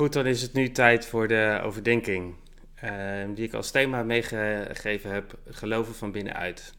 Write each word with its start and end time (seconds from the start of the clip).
Goed, 0.00 0.12
dan 0.12 0.26
is 0.26 0.42
het 0.42 0.52
nu 0.52 0.70
tijd 0.70 1.06
voor 1.06 1.28
de 1.28 1.60
overdenking. 1.62 2.34
Ehm, 2.74 3.34
die 3.34 3.46
ik 3.46 3.54
als 3.54 3.70
thema 3.70 4.02
meegegeven 4.02 5.10
heb: 5.10 5.38
geloven 5.48 5.94
van 5.94 6.12
binnenuit. 6.12 6.74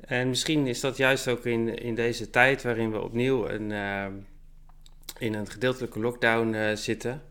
En 0.00 0.28
misschien 0.28 0.66
is 0.66 0.80
dat 0.80 0.96
juist 0.96 1.28
ook 1.28 1.44
in, 1.44 1.78
in 1.78 1.94
deze 1.94 2.30
tijd 2.30 2.62
waarin 2.62 2.90
we 2.90 3.00
opnieuw 3.00 3.48
een, 3.48 3.72
ehm, 3.72 4.12
in 5.18 5.34
een 5.34 5.46
gedeeltelijke 5.46 6.00
lockdown 6.00 6.54
uh, 6.54 6.72
zitten. 6.74 7.22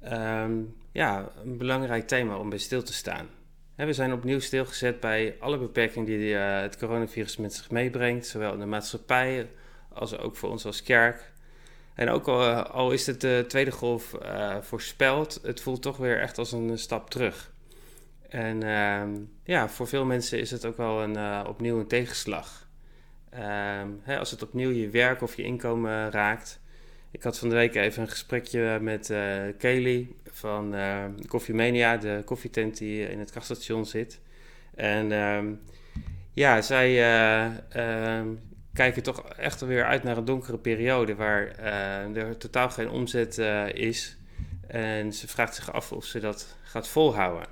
Ehm, 0.00 0.52
ja, 0.92 1.32
een 1.44 1.58
belangrijk 1.58 2.06
thema 2.06 2.36
om 2.36 2.48
bij 2.48 2.58
stil 2.58 2.82
te 2.82 2.92
staan. 2.92 3.28
we 3.74 3.92
zijn 3.92 4.12
opnieuw 4.12 4.40
stilgezet 4.40 5.00
bij 5.00 5.36
alle 5.40 5.58
beperkingen 5.58 6.06
die 6.06 6.18
uh, 6.18 6.60
het 6.60 6.76
coronavirus 6.78 7.36
met 7.36 7.54
zich 7.54 7.70
meebrengt, 7.70 8.26
zowel 8.26 8.52
in 8.52 8.58
de 8.58 8.66
maatschappij 8.66 9.50
als 9.92 10.18
ook 10.18 10.36
voor 10.36 10.50
ons 10.50 10.64
als 10.64 10.82
kerk. 10.82 11.32
En 11.98 12.10
ook 12.10 12.28
al, 12.28 12.88
eh, 12.88 12.92
is 12.92 13.06
het 13.06 13.20
de 13.20 13.44
tweede 13.48 13.70
golf 13.70 14.16
uh, 14.22 14.56
voorspeld, 14.60 15.40
het 15.42 15.60
voelt 15.60 15.82
toch 15.82 15.96
weer 15.96 16.20
echt 16.20 16.38
als 16.38 16.52
een 16.52 16.78
stap 16.78 17.10
terug. 17.10 17.52
En 18.28 18.64
uh, 18.64 19.02
ja, 19.44 19.68
voor 19.68 19.88
veel 19.88 20.04
mensen 20.04 20.38
is 20.38 20.50
het 20.50 20.64
ook 20.64 20.76
wel 20.76 21.02
een, 21.02 21.46
opnieuw 21.46 21.78
een 21.78 21.86
tegenslag. 21.86 22.68
Ehm, 23.30 23.88
hè, 24.02 24.18
als 24.18 24.30
het 24.30 24.42
opnieuw 24.42 24.70
je 24.70 24.88
werk 24.90 25.22
of 25.22 25.36
je 25.36 25.42
inkomen 25.42 26.10
raakt. 26.10 26.60
Ik 27.10 27.22
had 27.22 27.38
van 27.38 27.48
de 27.48 27.54
week 27.54 27.74
even 27.74 28.02
een 28.02 28.08
gesprekje 28.08 28.78
met 28.80 29.10
uh, 29.10 29.42
Kelly 29.58 30.08
van 30.30 30.74
Coffee 31.26 31.54
Mania, 31.54 31.96
de 31.96 32.22
koffietent 32.24 32.78
die 32.78 33.08
in 33.08 33.18
het 33.18 33.30
krachtstation 33.30 33.86
zit. 33.86 34.20
En 34.74 35.12
ehm, 35.12 35.52
ja, 36.32 36.62
zij 36.62 36.90
kijken 38.78 39.02
toch 39.02 39.28
echt 39.28 39.60
weer 39.60 39.84
uit 39.84 40.02
naar 40.02 40.16
een 40.16 40.24
donkere 40.24 40.58
periode 40.58 41.14
waar 41.14 41.58
uh, 41.60 42.16
er 42.16 42.36
totaal 42.36 42.70
geen 42.70 42.90
omzet 42.90 43.38
uh, 43.38 43.68
is. 43.68 44.16
En 44.66 45.12
ze 45.12 45.28
vraagt 45.28 45.54
zich 45.54 45.72
af 45.72 45.92
of 45.92 46.04
ze 46.04 46.20
dat 46.20 46.56
gaat 46.62 46.88
volhouden. 46.88 47.46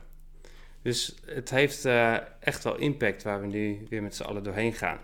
Dus 0.83 1.15
het 1.25 1.51
heeft 1.51 1.85
uh, 1.85 2.17
echt 2.41 2.65
wel 2.65 2.77
impact 2.77 3.23
waar 3.23 3.41
we 3.41 3.47
nu 3.47 3.87
weer 3.89 4.03
met 4.03 4.15
z'n 4.15 4.23
allen 4.23 4.43
doorheen 4.43 4.73
gaan. 4.73 4.99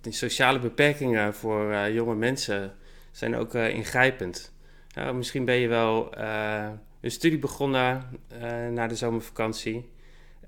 De 0.00 0.12
sociale 0.12 0.58
beperkingen 0.58 1.34
voor 1.34 1.88
jonge 1.88 2.14
mensen 2.14 2.74
zijn 3.10 3.36
ook 3.36 3.54
ingrijpend. 3.54 4.52
Nou, 4.94 5.14
misschien 5.14 5.44
ben 5.44 5.56
je 5.56 5.68
wel 5.68 6.18
een 7.00 7.10
studie 7.10 7.38
begonnen 7.38 8.20
na 8.72 8.86
de 8.86 8.96
zomervakantie 8.96 9.90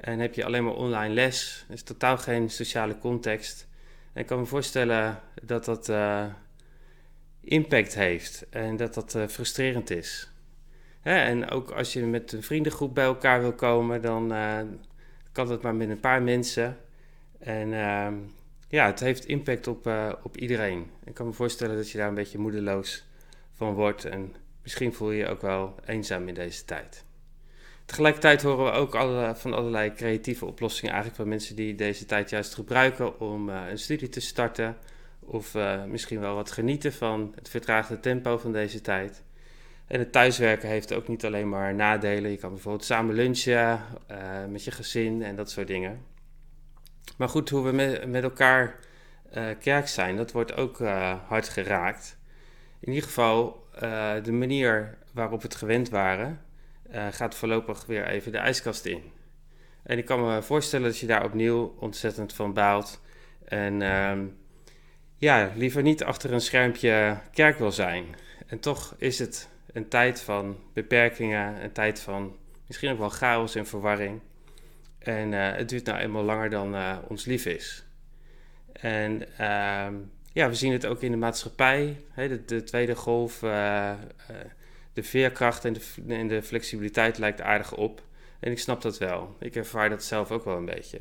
en 0.00 0.18
heb 0.18 0.34
je 0.34 0.44
alleen 0.44 0.64
maar 0.64 0.74
online 0.74 1.14
les. 1.14 1.64
Er 1.68 1.74
is 1.74 1.82
totaal 1.82 2.18
geen 2.18 2.50
sociale 2.50 2.98
context 2.98 3.66
ik 4.14 4.26
kan 4.26 4.38
me 4.38 4.46
voorstellen 4.46 5.20
dat 5.42 5.64
dat 5.64 5.88
uh, 5.88 6.26
impact 7.40 7.94
heeft 7.94 8.46
en 8.50 8.76
dat 8.76 8.94
dat 8.94 9.14
uh, 9.14 9.26
frustrerend 9.26 9.90
is. 9.90 10.30
Hè? 11.00 11.16
En 11.16 11.50
ook 11.50 11.70
als 11.70 11.92
je 11.92 12.02
met 12.02 12.32
een 12.32 12.42
vriendengroep 12.42 12.94
bij 12.94 13.04
elkaar 13.04 13.40
wil 13.40 13.52
komen, 13.52 14.02
dan 14.02 14.32
uh, 14.32 14.60
kan 15.32 15.48
dat 15.48 15.62
maar 15.62 15.74
met 15.74 15.88
een 15.88 16.00
paar 16.00 16.22
mensen. 16.22 16.76
En 17.38 17.72
ehm, 17.72 18.14
ja, 18.68 18.86
het 18.86 19.00
heeft 19.00 19.24
impact 19.24 19.66
op, 19.66 19.90
op 20.22 20.36
iedereen. 20.36 20.90
Ik 21.04 21.14
kan 21.14 21.26
me 21.26 21.32
voorstellen 21.32 21.76
dat 21.76 21.90
je 21.90 21.98
daar 21.98 22.08
een 22.08 22.14
beetje 22.14 22.38
moedeloos 22.38 23.06
van 23.52 23.74
wordt. 23.74 24.04
En 24.04 24.34
misschien 24.62 24.92
voel 24.92 25.10
je 25.10 25.18
je 25.18 25.28
ook 25.28 25.40
wel 25.40 25.74
eenzaam 25.84 26.28
in 26.28 26.34
deze 26.34 26.64
tijd. 26.64 27.04
Tegelijkertijd 27.84 28.42
horen 28.42 28.64
we 28.64 28.70
ook 28.70 28.92
van 29.38 29.54
allerlei 29.54 29.92
creatieve 29.92 30.46
oplossingen 30.46 30.92
eigenlijk 30.92 31.22
van 31.22 31.30
mensen 31.30 31.56
die 31.56 31.74
deze 31.74 32.06
tijd 32.06 32.30
juist 32.30 32.54
gebruiken 32.54 33.20
om 33.20 33.48
uh, 33.48 33.60
een 33.70 33.78
studie 33.78 34.08
te 34.08 34.20
starten. 34.20 34.76
Of 35.20 35.54
uh, 35.54 35.84
misschien 35.84 36.20
wel 36.20 36.34
wat 36.34 36.50
genieten 36.50 36.92
van 36.92 37.32
het 37.34 37.48
vertraagde 37.48 38.00
tempo 38.00 38.38
van 38.38 38.52
deze 38.52 38.80
tijd. 38.80 39.22
En 39.86 39.98
het 39.98 40.12
thuiswerken 40.12 40.68
heeft 40.68 40.94
ook 40.94 41.08
niet 41.08 41.24
alleen 41.24 41.48
maar 41.48 41.74
nadelen. 41.74 42.30
Je 42.30 42.36
kan 42.36 42.50
bijvoorbeeld 42.50 42.84
samen 42.84 43.14
lunchen 43.14 43.80
uh, 44.10 44.18
met 44.48 44.64
je 44.64 44.70
gezin 44.70 45.22
en 45.22 45.36
dat 45.36 45.50
soort 45.50 45.66
dingen. 45.66 46.02
Maar 47.16 47.28
goed, 47.28 47.50
hoe 47.50 47.64
we 47.64 47.72
met, 47.72 48.06
met 48.06 48.22
elkaar 48.22 48.78
kerk 49.60 49.88
zijn, 49.88 50.16
dat 50.16 50.32
wordt 50.32 50.56
ook 50.56 50.78
hard 51.26 51.48
geraakt. 51.48 52.18
In 52.80 52.88
ieder 52.92 53.08
geval 53.08 53.66
de 54.22 54.32
manier 54.32 54.98
waarop 55.12 55.40
we 55.40 55.46
het 55.46 55.56
gewend 55.56 55.88
waren, 55.88 56.40
uh, 56.94 57.06
gaat 57.10 57.34
voorlopig 57.34 57.86
weer 57.86 58.06
even 58.06 58.32
de 58.32 58.38
ijskast 58.38 58.84
in. 58.84 59.02
En 59.82 59.98
ik 59.98 60.04
kan 60.04 60.24
me 60.24 60.42
voorstellen 60.42 60.86
dat 60.86 60.98
je 60.98 61.06
daar 61.06 61.24
opnieuw 61.24 61.74
ontzettend 61.78 62.32
van 62.32 62.52
baalt. 62.52 63.00
En 63.44 63.80
uh, 63.80 64.12
ja, 65.16 65.52
liever 65.54 65.82
niet 65.82 66.04
achter 66.04 66.32
een 66.32 66.40
schermpje 66.40 67.18
kerk 67.32 67.58
wil 67.58 67.72
zijn. 67.72 68.04
En 68.46 68.60
toch 68.60 68.94
is 68.98 69.18
het 69.18 69.48
een 69.72 69.88
tijd 69.88 70.20
van 70.20 70.56
beperkingen, 70.72 71.62
een 71.62 71.72
tijd 71.72 72.00
van 72.00 72.36
misschien 72.66 72.90
ook 72.90 72.98
wel 72.98 73.08
chaos 73.08 73.54
en 73.54 73.66
verwarring. 73.66 74.20
En 74.98 75.32
uh, 75.32 75.52
het 75.52 75.68
duurt 75.68 75.84
nou 75.84 75.98
eenmaal 75.98 76.22
langer 76.22 76.50
dan 76.50 76.74
uh, 76.74 76.96
ons 77.08 77.24
lief 77.24 77.46
is. 77.46 77.84
En 78.72 79.22
uh, 79.40 79.86
ja, 80.32 80.48
we 80.48 80.54
zien 80.54 80.72
het 80.72 80.86
ook 80.86 81.02
in 81.02 81.10
de 81.10 81.16
maatschappij. 81.16 82.00
Hè, 82.10 82.44
de, 82.44 82.62
tweede 82.62 82.96
golf 82.96 83.42
de 84.94 85.02
veerkracht 85.02 85.64
en 85.64 85.72
de, 85.72 86.14
en 86.14 86.28
de 86.28 86.42
flexibiliteit 86.42 87.18
lijkt 87.18 87.40
aardig 87.40 87.74
op. 87.74 88.02
En 88.40 88.50
ik 88.50 88.58
snap 88.58 88.82
dat 88.82 88.98
wel. 88.98 89.36
Ik 89.38 89.56
ervaar 89.56 89.90
dat 89.90 90.04
zelf 90.04 90.30
ook 90.30 90.44
wel 90.44 90.56
een 90.56 90.64
beetje. 90.64 91.00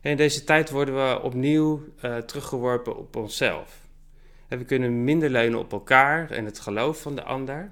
En 0.00 0.10
in 0.10 0.16
deze 0.16 0.44
tijd 0.44 0.70
worden 0.70 0.94
we 0.94 1.20
opnieuw 1.22 1.84
uh, 2.04 2.16
teruggeworpen 2.16 2.96
op 2.96 3.16
onszelf. 3.16 3.80
En 4.48 4.58
we 4.58 4.64
kunnen 4.64 5.04
minder 5.04 5.30
leunen 5.30 5.58
op 5.58 5.72
elkaar 5.72 6.30
en 6.30 6.44
het 6.44 6.58
geloof 6.58 7.00
van 7.00 7.14
de 7.14 7.22
ander. 7.22 7.70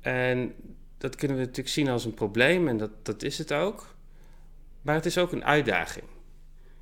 En 0.00 0.54
dat 0.98 1.16
kunnen 1.16 1.36
we 1.36 1.42
natuurlijk 1.42 1.74
zien 1.74 1.88
als 1.88 2.04
een 2.04 2.14
probleem 2.14 2.68
en 2.68 2.76
dat, 2.76 3.04
dat 3.04 3.22
is 3.22 3.38
het 3.38 3.52
ook. 3.52 3.94
Maar 4.82 4.94
het 4.94 5.06
is 5.06 5.18
ook 5.18 5.32
een 5.32 5.44
uitdaging. 5.44 6.06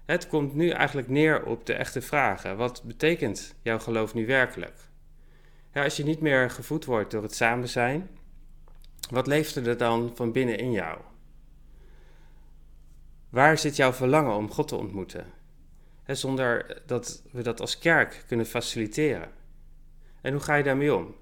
Het 0.05 0.27
komt 0.27 0.55
nu 0.55 0.71
eigenlijk 0.71 1.09
neer 1.09 1.45
op 1.45 1.67
de 1.67 1.75
echte 1.75 2.01
vragen. 2.01 2.57
Wat 2.57 2.83
betekent 2.85 3.55
jouw 3.63 3.79
geloof 3.79 4.15
nu 4.15 4.27
werkelijk? 4.27 4.90
Ja, 5.73 5.85
als 5.85 5.97
je 5.97 6.05
niet 6.05 6.21
meer 6.21 6.51
gevoed 6.51 6.85
wordt 6.85 7.11
door 7.11 7.23
het 7.23 7.35
samen 7.35 7.69
zijn, 7.69 8.11
wat 9.11 9.27
leeft 9.27 9.57
er 9.57 9.77
dan 9.77 10.13
van 10.15 10.33
binnen 10.33 10.59
in 10.59 10.73
jou? 10.73 10.99
Waar 13.29 13.59
zit 13.59 13.77
jouw 13.77 13.93
verlangen 13.93 14.35
om 14.35 14.51
God 14.51 14.69
te 14.69 14.77
ontmoeten? 14.77 15.39
zonder 16.17 16.83
dat 16.87 17.23
we 17.31 17.43
dat 17.43 17.61
als 17.61 17.79
kerk 17.79 18.25
kunnen 18.27 18.47
faciliteren. 18.47 19.31
En 20.21 20.33
hoe 20.33 20.43
ga 20.43 20.55
je 20.55 20.63
daarmee 20.63 20.95
om? 20.95 21.15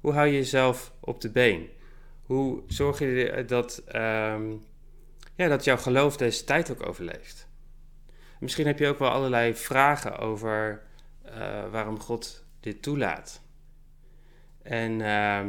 Hoe 0.00 0.12
hou 0.12 0.26
je 0.26 0.32
jezelf 0.32 0.92
op 1.00 1.20
de 1.20 1.30
been? 1.30 1.70
Hoe 2.22 2.62
zorg 2.66 2.98
je 2.98 3.44
dat, 3.46 3.82
um, 3.86 4.64
ja, 5.34 5.48
dat 5.48 5.64
jouw 5.64 5.76
geloof 5.76 6.16
deze 6.16 6.44
tijd 6.44 6.70
ook 6.70 6.86
overleeft? 6.86 7.48
Misschien 8.40 8.66
heb 8.66 8.78
je 8.78 8.88
ook 8.88 8.98
wel 8.98 9.10
allerlei 9.10 9.54
vragen 9.54 10.18
over 10.18 10.82
uh, 11.26 11.70
waarom 11.70 12.00
God 12.00 12.44
dit 12.60 12.82
toelaat. 12.82 13.41
En 14.62 15.00
ehm, 15.00 15.48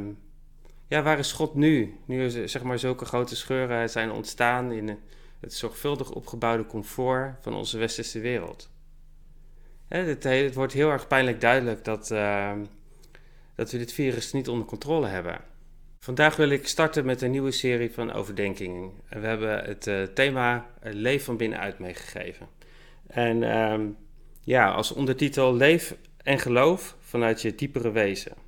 ja, 0.88 1.02
waar 1.02 1.20
is 1.20 1.32
God 1.32 1.56
nu? 1.56 1.98
Nu 2.06 2.24
er 2.24 2.50
zeg 2.50 2.64
maar 2.64 2.80
zulke 2.80 3.06
grote 3.06 3.36
scheuren 3.36 3.90
zijn 3.90 4.12
ontstaan 4.12 4.72
in 4.72 5.00
het 5.40 5.54
zorgvuldig 5.54 6.12
opgebouwde 6.12 6.66
comfort 6.66 7.36
van 7.42 7.54
onze 7.54 7.78
westerse 7.78 8.20
wereld. 8.20 8.70
het, 9.88 10.24
het, 10.24 10.54
wordt 10.54 10.74
heel 10.74 10.90
erg 10.90 11.08
pijnlijk 11.08 11.42
duidelijk 11.42 11.84
dat, 11.84 12.12
ehm, 12.12 12.66
dat 13.56 13.72
we 13.72 13.78
dit 13.78 13.94
virus 13.94 14.34
niet 14.34 14.50
onder 14.50 14.68
controle 14.68 15.08
hebben. 15.08 15.42
Vandaag 16.00 16.36
wil 16.36 16.50
ik 16.50 16.68
starten 16.68 17.06
met 17.06 17.22
een 17.22 17.32
nieuwe 17.32 17.52
serie 17.52 17.92
van 17.92 18.12
overdenkingen. 18.14 18.92
En 19.10 19.22
we 19.22 19.28
hebben 19.28 19.64
het 19.64 19.88
uh, 19.88 20.04
thema 20.04 20.70
Leef 20.82 21.24
van 21.24 21.38
binnenuit 21.38 21.80
meegegeven. 21.80 22.48
En 23.08 23.44
ehm, 23.44 23.88
ja, 24.42 24.72
als 24.72 24.92
ondertitel 24.92 25.56
Leef 25.56 25.96
en 26.18 26.40
geloof 26.40 26.96
vanuit 27.00 27.42
je 27.42 27.56
diepere 27.56 27.92
wezen 27.92 28.43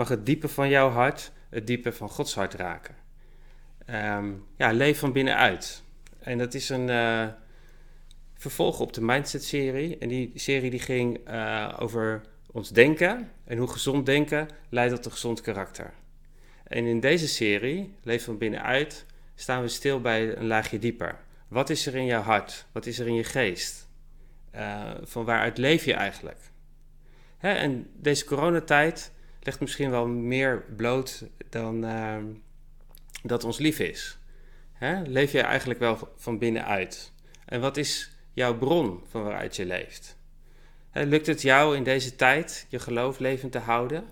mag 0.00 0.08
het 0.08 0.26
diepe 0.26 0.48
van 0.48 0.68
jouw 0.68 0.90
hart 0.90 1.32
het 1.48 1.66
diepe 1.66 1.92
van 1.92 2.08
Gods 2.08 2.34
hart 2.34 2.54
raken. 2.54 2.94
Um, 3.90 4.46
ja, 4.56 4.72
leef 4.72 4.98
van 4.98 5.12
binnenuit. 5.12 5.82
En 6.18 6.38
dat 6.38 6.54
is 6.54 6.68
een 6.68 6.88
uh, 6.88 7.26
vervolg 8.34 8.80
op 8.80 8.92
de 8.92 9.00
Mindset-serie. 9.00 9.98
En 9.98 10.08
die 10.08 10.30
serie 10.34 10.70
die 10.70 10.80
ging 10.80 11.28
uh, 11.28 11.76
over 11.78 12.20
ons 12.52 12.70
denken 12.70 13.30
en 13.44 13.58
hoe 13.58 13.68
gezond 13.68 14.06
denken 14.06 14.48
leidt 14.68 14.94
tot 14.94 15.04
een 15.04 15.10
gezond 15.10 15.40
karakter. 15.40 15.92
En 16.64 16.84
in 16.84 17.00
deze 17.00 17.28
serie, 17.28 17.94
Leef 18.02 18.24
van 18.24 18.38
binnenuit, 18.38 19.06
staan 19.34 19.62
we 19.62 19.68
stil 19.68 20.00
bij 20.00 20.36
een 20.36 20.46
laagje 20.46 20.78
dieper. 20.78 21.18
Wat 21.48 21.70
is 21.70 21.86
er 21.86 21.94
in 21.94 22.04
jouw 22.04 22.22
hart? 22.22 22.66
Wat 22.72 22.86
is 22.86 22.98
er 22.98 23.06
in 23.06 23.14
je 23.14 23.24
geest? 23.24 23.88
Uh, 24.54 24.90
van 25.02 25.24
waaruit 25.24 25.58
leef 25.58 25.84
je 25.84 25.94
eigenlijk? 25.94 26.40
Hè, 27.38 27.52
en 27.52 27.90
deze 27.96 28.24
coronatijd 28.24 29.12
legt 29.40 29.60
misschien 29.60 29.90
wel 29.90 30.06
meer 30.06 30.64
bloot 30.76 31.24
dan 31.48 31.84
uh, 31.84 32.16
dat 33.22 33.44
ons 33.44 33.58
lief 33.58 33.78
is. 33.78 34.18
Hè? 34.72 35.02
Leef 35.02 35.32
je 35.32 35.40
eigenlijk 35.40 35.80
wel 35.80 36.12
van 36.16 36.38
binnenuit? 36.38 37.12
En 37.44 37.60
wat 37.60 37.76
is 37.76 38.10
jouw 38.32 38.58
bron 38.58 39.00
van 39.08 39.22
waaruit 39.22 39.56
je 39.56 39.66
leeft? 39.66 40.18
Hè, 40.90 41.02
lukt 41.02 41.26
het 41.26 41.42
jou 41.42 41.76
in 41.76 41.84
deze 41.84 42.16
tijd 42.16 42.66
je 42.68 42.78
geloof 42.78 43.18
levend 43.18 43.52
te 43.52 43.58
houden? 43.58 44.04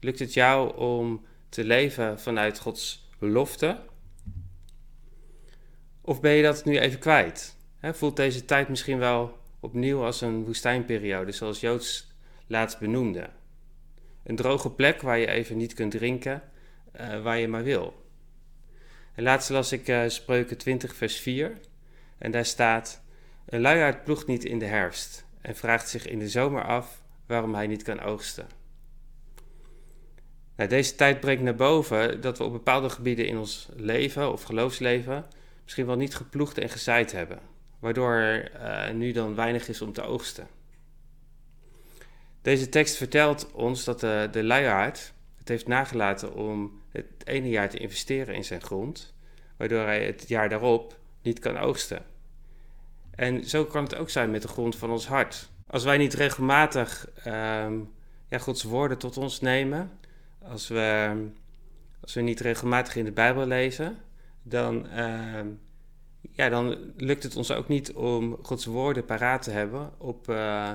Lukt 0.00 0.18
het 0.18 0.34
jou 0.34 0.76
om 0.76 1.26
te 1.48 1.64
leven 1.64 2.20
vanuit 2.20 2.58
Gods 2.58 3.08
belofte? 3.18 3.80
Of 6.00 6.20
ben 6.20 6.32
je 6.32 6.42
dat 6.42 6.64
nu 6.64 6.78
even 6.78 6.98
kwijt? 6.98 7.56
voelt 7.82 8.16
deze 8.16 8.44
tijd 8.44 8.68
misschien 8.68 8.98
wel 8.98 9.38
opnieuw 9.60 10.04
als 10.04 10.20
een 10.20 10.44
woestijnperiode, 10.44 11.32
zoals 11.32 11.60
Joods 11.60 12.12
laatst 12.46 12.78
benoemde? 12.78 13.30
Een 14.22 14.36
droge 14.36 14.70
plek 14.70 15.02
waar 15.02 15.18
je 15.18 15.26
even 15.26 15.56
niet 15.56 15.74
kunt 15.74 15.90
drinken, 15.90 16.42
uh, 17.00 17.22
waar 17.22 17.38
je 17.38 17.48
maar 17.48 17.62
wil. 17.62 18.06
En 19.14 19.22
laatst 19.22 19.50
las 19.50 19.72
ik 19.72 19.88
uh, 19.88 20.02
Spreuken 20.06 20.58
20, 20.58 20.94
vers 20.94 21.16
4. 21.16 21.52
En 22.18 22.30
daar 22.30 22.44
staat: 22.44 23.02
Een 23.46 23.60
luiaard 23.60 24.04
ploegt 24.04 24.26
niet 24.26 24.44
in 24.44 24.58
de 24.58 24.66
herfst 24.66 25.24
en 25.40 25.56
vraagt 25.56 25.88
zich 25.88 26.06
in 26.06 26.18
de 26.18 26.28
zomer 26.28 26.64
af 26.64 27.02
waarom 27.26 27.54
hij 27.54 27.66
niet 27.66 27.82
kan 27.82 28.00
oogsten. 28.00 28.46
Nou, 30.56 30.70
deze 30.70 30.94
tijd 30.94 31.20
brengt 31.20 31.42
naar 31.42 31.54
boven 31.54 32.20
dat 32.20 32.38
we 32.38 32.44
op 32.44 32.52
bepaalde 32.52 32.90
gebieden 32.90 33.26
in 33.26 33.38
ons 33.38 33.68
leven 33.76 34.32
of 34.32 34.42
geloofsleven 34.42 35.26
misschien 35.62 35.86
wel 35.86 35.96
niet 35.96 36.14
geploegd 36.14 36.58
en 36.58 36.68
gezaaid 36.68 37.12
hebben, 37.12 37.38
waardoor 37.78 38.12
er 38.12 38.52
uh, 38.54 38.94
nu 38.94 39.12
dan 39.12 39.34
weinig 39.34 39.68
is 39.68 39.82
om 39.82 39.92
te 39.92 40.02
oogsten. 40.02 40.46
Deze 42.42 42.68
tekst 42.68 42.96
vertelt 42.96 43.52
ons 43.52 43.84
dat 43.84 44.00
de, 44.00 44.28
de 44.30 44.44
luiaard 44.44 45.12
het 45.48 45.48
heeft 45.48 45.66
nagelaten 45.66 46.34
om 46.34 46.80
het 46.90 47.06
ene 47.24 47.48
jaar 47.48 47.68
te 47.68 47.78
investeren 47.78 48.34
in 48.34 48.44
zijn 48.44 48.62
grond, 48.62 49.14
waardoor 49.56 49.84
hij 49.84 50.06
het 50.06 50.28
jaar 50.28 50.48
daarop 50.48 50.98
niet 51.22 51.38
kan 51.38 51.58
oogsten. 51.58 52.02
En 53.10 53.44
zo 53.44 53.64
kan 53.64 53.82
het 53.82 53.94
ook 53.94 54.10
zijn 54.10 54.30
met 54.30 54.42
de 54.42 54.48
grond 54.48 54.76
van 54.76 54.90
ons 54.90 55.06
hart. 55.06 55.50
Als 55.66 55.84
wij 55.84 55.96
niet 55.96 56.14
regelmatig 56.14 57.08
ehm, 57.24 57.78
ja, 58.28 58.38
Gods 58.38 58.62
woorden 58.62 58.98
tot 58.98 59.16
ons 59.16 59.40
nemen, 59.40 59.90
als 60.42 60.68
we, 60.68 61.14
als 62.00 62.14
we 62.14 62.20
niet 62.20 62.40
regelmatig 62.40 62.96
in 62.96 63.04
de 63.04 63.12
Bijbel 63.12 63.46
lezen, 63.46 63.96
dan, 64.42 64.88
ehm, 64.88 65.46
ja, 66.30 66.48
dan 66.48 66.92
lukt 66.96 67.22
het 67.22 67.36
ons 67.36 67.50
ook 67.50 67.68
niet 67.68 67.92
om 67.92 68.38
Gods 68.42 68.64
woorden 68.64 69.04
paraat 69.04 69.42
te 69.42 69.50
hebben 69.50 69.92
op 69.98 70.28
uh, 70.28 70.72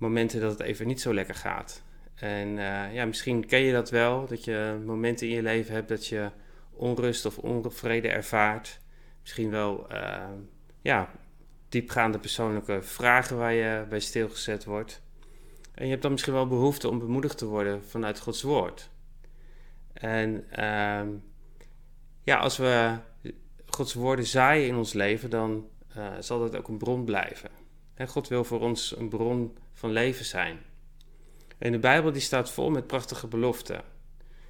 momenten 0.00 0.40
dat 0.40 0.50
het 0.50 0.60
even 0.60 0.86
niet 0.86 1.00
zo 1.00 1.14
lekker 1.14 1.34
gaat. 1.34 1.82
En 2.14 2.48
uh, 2.48 2.94
ja, 2.94 3.04
misschien 3.04 3.46
ken 3.46 3.60
je 3.60 3.72
dat 3.72 3.90
wel, 3.90 4.26
dat 4.26 4.44
je 4.44 4.82
momenten 4.84 5.28
in 5.28 5.34
je 5.34 5.42
leven 5.42 5.74
hebt 5.74 5.88
dat 5.88 6.06
je 6.06 6.30
onrust 6.70 7.26
of 7.26 7.38
onvrede 7.38 8.08
ervaart. 8.08 8.80
Misschien 9.20 9.50
wel 9.50 9.86
uh, 9.92 10.24
ja, 10.80 11.10
diepgaande 11.68 12.18
persoonlijke 12.18 12.82
vragen 12.82 13.36
waar 13.36 13.52
je 13.52 13.86
bij 13.88 14.00
stilgezet 14.00 14.64
wordt. 14.64 15.02
En 15.74 15.84
je 15.84 15.90
hebt 15.90 16.02
dan 16.02 16.10
misschien 16.10 16.32
wel 16.32 16.46
behoefte 16.46 16.88
om 16.88 16.98
bemoedigd 16.98 17.38
te 17.38 17.46
worden 17.46 17.84
vanuit 17.84 18.20
Gods 18.20 18.42
woord. 18.42 18.90
En 19.92 20.44
uh, 20.58 21.02
ja, 22.22 22.36
als 22.36 22.56
we 22.56 22.96
Gods 23.66 23.94
woorden 23.94 24.26
zaaien 24.26 24.66
in 24.66 24.76
ons 24.76 24.92
leven, 24.92 25.30
dan 25.30 25.68
uh, 25.96 26.08
zal 26.20 26.38
dat 26.38 26.56
ook 26.56 26.68
een 26.68 26.78
bron 26.78 27.04
blijven. 27.04 27.50
En 27.94 28.08
God 28.08 28.28
wil 28.28 28.44
voor 28.44 28.60
ons 28.60 28.96
een 28.96 29.08
bron 29.08 29.56
van 29.80 29.90
leven 29.90 30.24
zijn. 30.24 30.58
En 31.58 31.72
de 31.72 31.78
Bijbel 31.78 32.12
die 32.12 32.22
staat 32.22 32.50
vol 32.50 32.70
met 32.70 32.86
prachtige 32.86 33.26
beloften. 33.26 33.82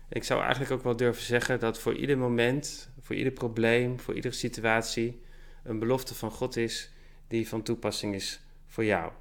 Ik 0.09 0.25
zou 0.25 0.41
eigenlijk 0.41 0.73
ook 0.73 0.83
wel 0.83 0.97
durven 0.97 1.23
zeggen 1.23 1.61
dat 1.61 1.79
voor 1.79 1.95
ieder 1.95 2.19
moment, 2.19 2.91
voor 3.01 3.17
ieder 3.17 3.33
probleem, 3.33 4.01
voor 4.01 4.15
iedere 4.15 4.35
situatie 4.35 5.23
een 5.63 5.79
belofte 5.79 6.15
van 6.15 6.31
God 6.31 6.57
is 6.57 6.91
die 7.29 7.49
van 7.49 7.63
toepassing 7.63 8.15
is 8.15 8.41
voor 8.67 8.85
jou. 8.85 9.13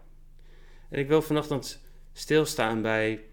En 0.89 0.99
ik 0.99 1.07
wil 1.07 1.21
vanochtend 1.21 1.81
stilstaan 2.13 2.81
bij 2.81 3.23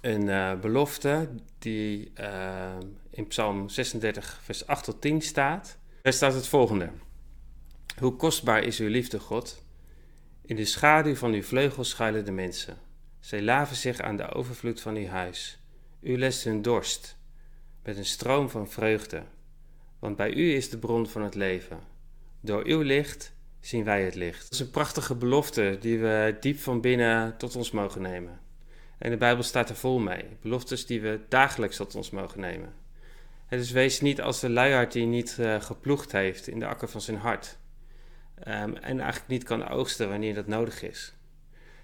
een 0.00 0.26
uh, 0.26 0.60
belofte 0.60 1.28
die 1.58 2.12
uh, 2.20 2.76
in 3.10 3.26
Psalm 3.26 3.68
36, 3.68 4.40
vers 4.42 4.66
8 4.66 4.84
tot 4.84 5.00
10 5.00 5.20
staat. 5.20 5.78
Daar 6.02 6.12
staat 6.12 6.34
het 6.34 6.46
volgende: 6.46 6.90
Hoe 7.98 8.16
kostbaar 8.16 8.62
is 8.62 8.78
uw 8.78 8.88
liefde, 8.88 9.20
God? 9.20 9.63
In 10.46 10.56
de 10.56 10.64
schaduw 10.64 11.14
van 11.14 11.32
uw 11.32 11.42
vleugels 11.42 11.88
schuilen 11.88 12.24
de 12.24 12.32
mensen. 12.32 12.76
Zij 13.20 13.42
laven 13.42 13.76
zich 13.76 14.00
aan 14.00 14.16
de 14.16 14.32
overvloed 14.32 14.80
van 14.80 14.96
uw 14.96 15.06
huis. 15.06 15.58
U 16.00 16.18
lest 16.18 16.44
hun 16.44 16.62
dorst 16.62 17.16
met 17.82 17.96
een 17.96 18.04
stroom 18.04 18.48
van 18.48 18.70
vreugde. 18.70 19.22
Want 19.98 20.16
bij 20.16 20.34
u 20.34 20.54
is 20.54 20.70
de 20.70 20.78
bron 20.78 21.06
van 21.06 21.22
het 21.22 21.34
leven. 21.34 21.80
Door 22.40 22.64
uw 22.64 22.80
licht 22.80 23.32
zien 23.60 23.84
wij 23.84 24.04
het 24.04 24.14
licht. 24.14 24.42
Dat 24.42 24.52
is 24.52 24.60
een 24.60 24.70
prachtige 24.70 25.14
belofte 25.14 25.76
die 25.80 25.98
we 25.98 26.36
diep 26.40 26.58
van 26.58 26.80
binnen 26.80 27.36
tot 27.36 27.56
ons 27.56 27.70
mogen 27.70 28.02
nemen. 28.02 28.40
En 28.98 29.10
de 29.10 29.16
Bijbel 29.16 29.42
staat 29.42 29.68
er 29.68 29.76
vol 29.76 29.98
mee. 29.98 30.24
Beloftes 30.40 30.86
die 30.86 31.00
we 31.00 31.20
dagelijks 31.28 31.76
tot 31.76 31.94
ons 31.94 32.10
mogen 32.10 32.40
nemen. 32.40 32.72
En 33.48 33.58
dus 33.58 33.70
wees 33.70 34.00
niet 34.00 34.20
als 34.20 34.40
de 34.40 34.50
luiaard 34.50 34.92
die 34.92 35.06
niet 35.06 35.36
uh, 35.40 35.60
geploegd 35.60 36.12
heeft 36.12 36.48
in 36.48 36.58
de 36.58 36.66
akker 36.66 36.88
van 36.88 37.00
zijn 37.00 37.16
hart. 37.16 37.58
Um, 38.38 38.76
en 38.76 39.00
eigenlijk 39.00 39.28
niet 39.28 39.42
kan 39.44 39.68
oogsten 39.68 40.08
wanneer 40.08 40.34
dat 40.34 40.46
nodig 40.46 40.82
is. 40.82 41.14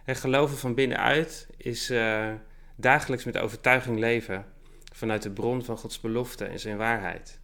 En 0.05 0.17
geloven 0.17 0.57
van 0.57 0.75
binnenuit 0.75 1.49
is 1.57 1.91
uh, 1.91 2.33
dagelijks 2.77 3.25
met 3.25 3.39
overtuiging 3.39 3.99
leven 3.99 4.45
vanuit 4.93 5.23
de 5.23 5.31
bron 5.31 5.65
van 5.65 5.77
Gods 5.77 6.01
belofte 6.01 6.45
en 6.45 6.61
zijn 6.61 6.77
waarheid. 6.77 7.41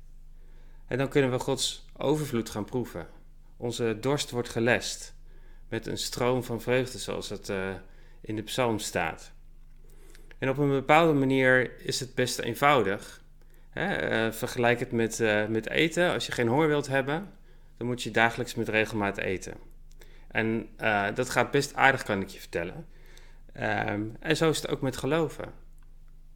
En 0.87 0.99
dan 0.99 1.09
kunnen 1.09 1.31
we 1.31 1.39
Gods 1.39 1.87
overvloed 1.97 2.51
gaan 2.51 2.65
proeven. 2.65 3.07
Onze 3.57 3.97
dorst 4.01 4.31
wordt 4.31 4.49
gelest 4.49 5.15
met 5.69 5.87
een 5.87 5.99
stroom 5.99 6.45
van 6.45 6.61
vreugde, 6.61 6.99
zoals 6.99 7.29
het 7.29 7.49
uh, 7.49 7.75
in 8.21 8.37
de 8.37 8.43
psalm 8.43 8.79
staat. 8.79 9.33
En 10.39 10.49
op 10.49 10.59
een 10.59 10.69
bepaalde 10.69 11.13
manier 11.13 11.81
is 11.81 12.01
het 12.01 12.15
best 12.15 12.39
eenvoudig. 12.39 13.23
Hè? 13.71 14.27
Uh, 14.27 14.33
vergelijk 14.33 14.81
het 14.81 14.93
met, 14.93 15.19
met 15.49 15.69
eten. 15.69 16.13
Als 16.13 16.27
je 16.27 16.33
geen 16.33 16.49
honger 16.49 16.69
wilt 16.69 16.87
hebben, 16.87 17.33
dan 17.77 17.87
moet 17.87 18.03
je 18.03 18.11
dagelijks 18.11 18.55
met 18.55 18.69
regelmaat 18.69 19.17
eten. 19.17 19.55
En 20.29 20.69
uh, 20.81 21.15
dat 21.15 21.31
gaat 21.31 21.51
best 21.51 21.75
aardig, 21.75 22.03
kan 22.03 22.21
ik 22.21 22.29
je 22.29 22.39
vertellen. 22.39 22.87
Um, 23.57 24.17
en 24.21 24.37
zo 24.37 24.51
is 24.51 24.57
het 24.57 24.69
ook 24.69 24.81
met 24.81 24.97
geloven. 24.97 25.53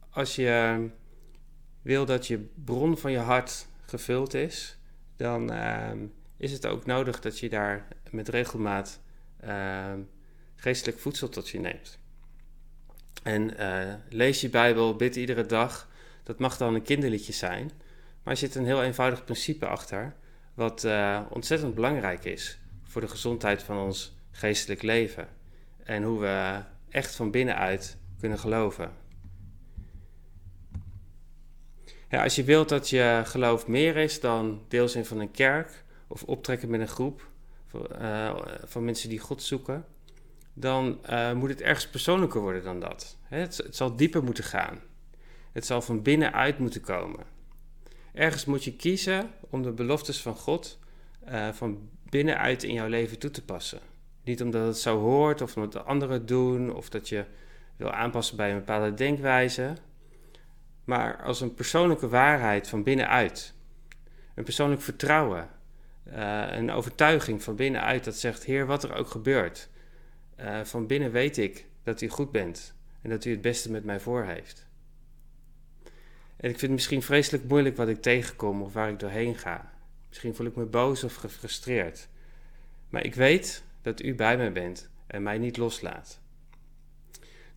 Als 0.09 0.35
je 0.35 0.89
wil 1.81 2.05
dat 2.05 2.27
je 2.27 2.49
bron 2.65 2.97
van 2.97 3.11
je 3.11 3.17
hart 3.17 3.67
gevuld 3.85 4.33
is, 4.33 4.77
dan 5.15 5.53
uh, 5.53 5.91
is 6.37 6.51
het 6.51 6.65
ook 6.65 6.85
nodig 6.85 7.19
dat 7.19 7.39
je 7.39 7.49
daar 7.49 7.87
met 8.09 8.29
regelmaat 8.29 8.99
uh, 9.43 9.93
geestelijk 10.55 10.99
voedsel 10.99 11.29
tot 11.29 11.49
je 11.49 11.59
neemt. 11.59 11.99
En 13.23 13.61
uh, 13.61 13.93
lees 14.09 14.41
je 14.41 14.49
Bijbel, 14.49 14.95
bid 14.95 15.15
iedere 15.15 15.45
dag. 15.45 15.89
Dat 16.23 16.39
mag 16.39 16.57
dan 16.57 16.75
een 16.75 16.81
kinderliedje 16.81 17.33
zijn. 17.33 17.71
Maar 18.23 18.33
er 18.33 18.39
zit 18.39 18.55
een 18.55 18.65
heel 18.65 18.83
eenvoudig 18.83 19.23
principe 19.23 19.65
achter, 19.65 20.15
wat 20.61 20.83
uh, 20.83 21.21
ontzettend 21.29 21.75
belangrijk 21.75 22.25
is 22.25 22.59
voor 22.83 23.01
de 23.01 23.07
gezondheid 23.07 23.63
van 23.63 23.77
ons 23.77 24.15
geestelijk 24.31 24.81
leven. 24.81 25.27
En 25.83 26.03
hoe 26.03 26.19
we 26.19 26.59
echt 26.89 27.15
van 27.15 27.31
binnenuit 27.31 27.97
kunnen 28.19 28.39
geloven. 28.39 28.91
Ja, 32.09 32.23
als 32.23 32.35
je 32.35 32.43
wilt 32.43 32.69
dat 32.69 32.89
je 32.89 33.21
geloof 33.25 33.67
meer 33.67 33.97
is 33.97 34.19
dan 34.19 34.61
deelzin 34.67 35.05
van 35.05 35.19
een 35.19 35.31
kerk 35.31 35.83
of 36.07 36.23
optrekken 36.23 36.69
met 36.69 36.79
een 36.79 36.87
groep 36.87 37.27
uh, 38.01 38.35
van 38.63 38.85
mensen 38.85 39.09
die 39.09 39.19
God 39.19 39.43
zoeken, 39.43 39.85
dan 40.53 40.99
uh, 41.09 41.33
moet 41.33 41.49
het 41.49 41.61
ergens 41.61 41.87
persoonlijker 41.87 42.41
worden 42.41 42.63
dan 42.63 42.79
dat. 42.79 43.17
Het, 43.23 43.57
het, 43.57 43.75
zal 43.75 43.95
dieper 43.95 44.23
moeten 44.23 44.43
gaan. 44.43 44.79
Het 45.51 45.65
zal 45.65 45.81
van 45.81 46.01
binnenuit 46.01 46.59
moeten 46.59 46.81
komen. 46.81 47.25
Ergens 48.13 48.45
moet 48.45 48.63
je 48.63 48.75
kiezen 48.75 49.29
om 49.49 49.61
de 49.61 49.71
beloftes 49.71 50.21
van 50.21 50.35
God 50.35 50.79
uh, 51.29 51.49
van 51.49 51.89
binnenuit 52.09 52.63
in 52.63 52.73
jouw 52.73 52.87
leven 52.87 53.19
toe 53.19 53.31
te 53.31 53.43
passen. 53.43 53.79
Niet 54.23 54.41
omdat 54.41 54.67
het 54.67 54.77
zo 54.77 54.99
hoort 54.99 55.41
of 55.41 55.55
omdat 55.55 55.71
de 55.71 55.81
anderen 55.81 56.25
doen 56.25 56.75
of 56.75 56.89
dat 56.89 57.09
je 57.09 57.25
wil 57.75 57.91
aanpassen 57.91 58.37
bij 58.37 58.51
een 58.51 58.57
bepaalde 58.57 58.93
denkwijze, 58.93 59.73
maar 60.83 61.23
als 61.23 61.41
een 61.41 61.53
persoonlijke 61.53 62.07
waarheid 62.07 62.67
van 62.67 62.83
binnenuit. 62.83 63.53
Een 64.35 64.43
persoonlijk 64.43 64.81
vertrouwen, 64.81 65.49
uh, 66.07 66.45
een 66.51 66.71
overtuiging 66.71 67.43
van 67.43 67.55
binnenuit 67.55 68.03
dat 68.03 68.15
zegt: 68.15 68.43
Heer, 68.43 68.65
wat 68.65 68.83
er 68.83 68.95
ook 68.95 69.07
gebeurt, 69.07 69.69
uh, 70.39 70.59
van 70.63 70.87
binnen 70.87 71.11
weet 71.11 71.37
ik 71.37 71.65
dat 71.83 72.01
u 72.01 72.07
goed 72.07 72.31
bent 72.31 72.75
en 73.01 73.09
dat 73.09 73.25
u 73.25 73.31
het 73.31 73.41
beste 73.41 73.71
met 73.71 73.83
mij 73.83 73.99
voor 73.99 74.23
heeft. 74.23 74.69
En 76.41 76.49
ik 76.49 76.59
vind 76.59 76.61
het 76.61 76.71
misschien 76.71 77.01
vreselijk 77.01 77.43
moeilijk 77.43 77.77
wat 77.77 77.87
ik 77.87 78.01
tegenkom 78.01 78.61
of 78.61 78.73
waar 78.73 78.89
ik 78.89 78.99
doorheen 78.99 79.35
ga. 79.35 79.71
Misschien 80.07 80.35
voel 80.35 80.45
ik 80.45 80.55
me 80.55 80.65
boos 80.65 81.03
of 81.03 81.15
gefrustreerd. 81.15 82.07
Maar 82.89 83.05
ik 83.05 83.15
weet 83.15 83.63
dat 83.81 84.03
u 84.03 84.15
bij 84.15 84.37
mij 84.37 84.51
bent 84.51 84.89
en 85.07 85.23
mij 85.23 85.37
niet 85.37 85.57
loslaat. 85.57 86.19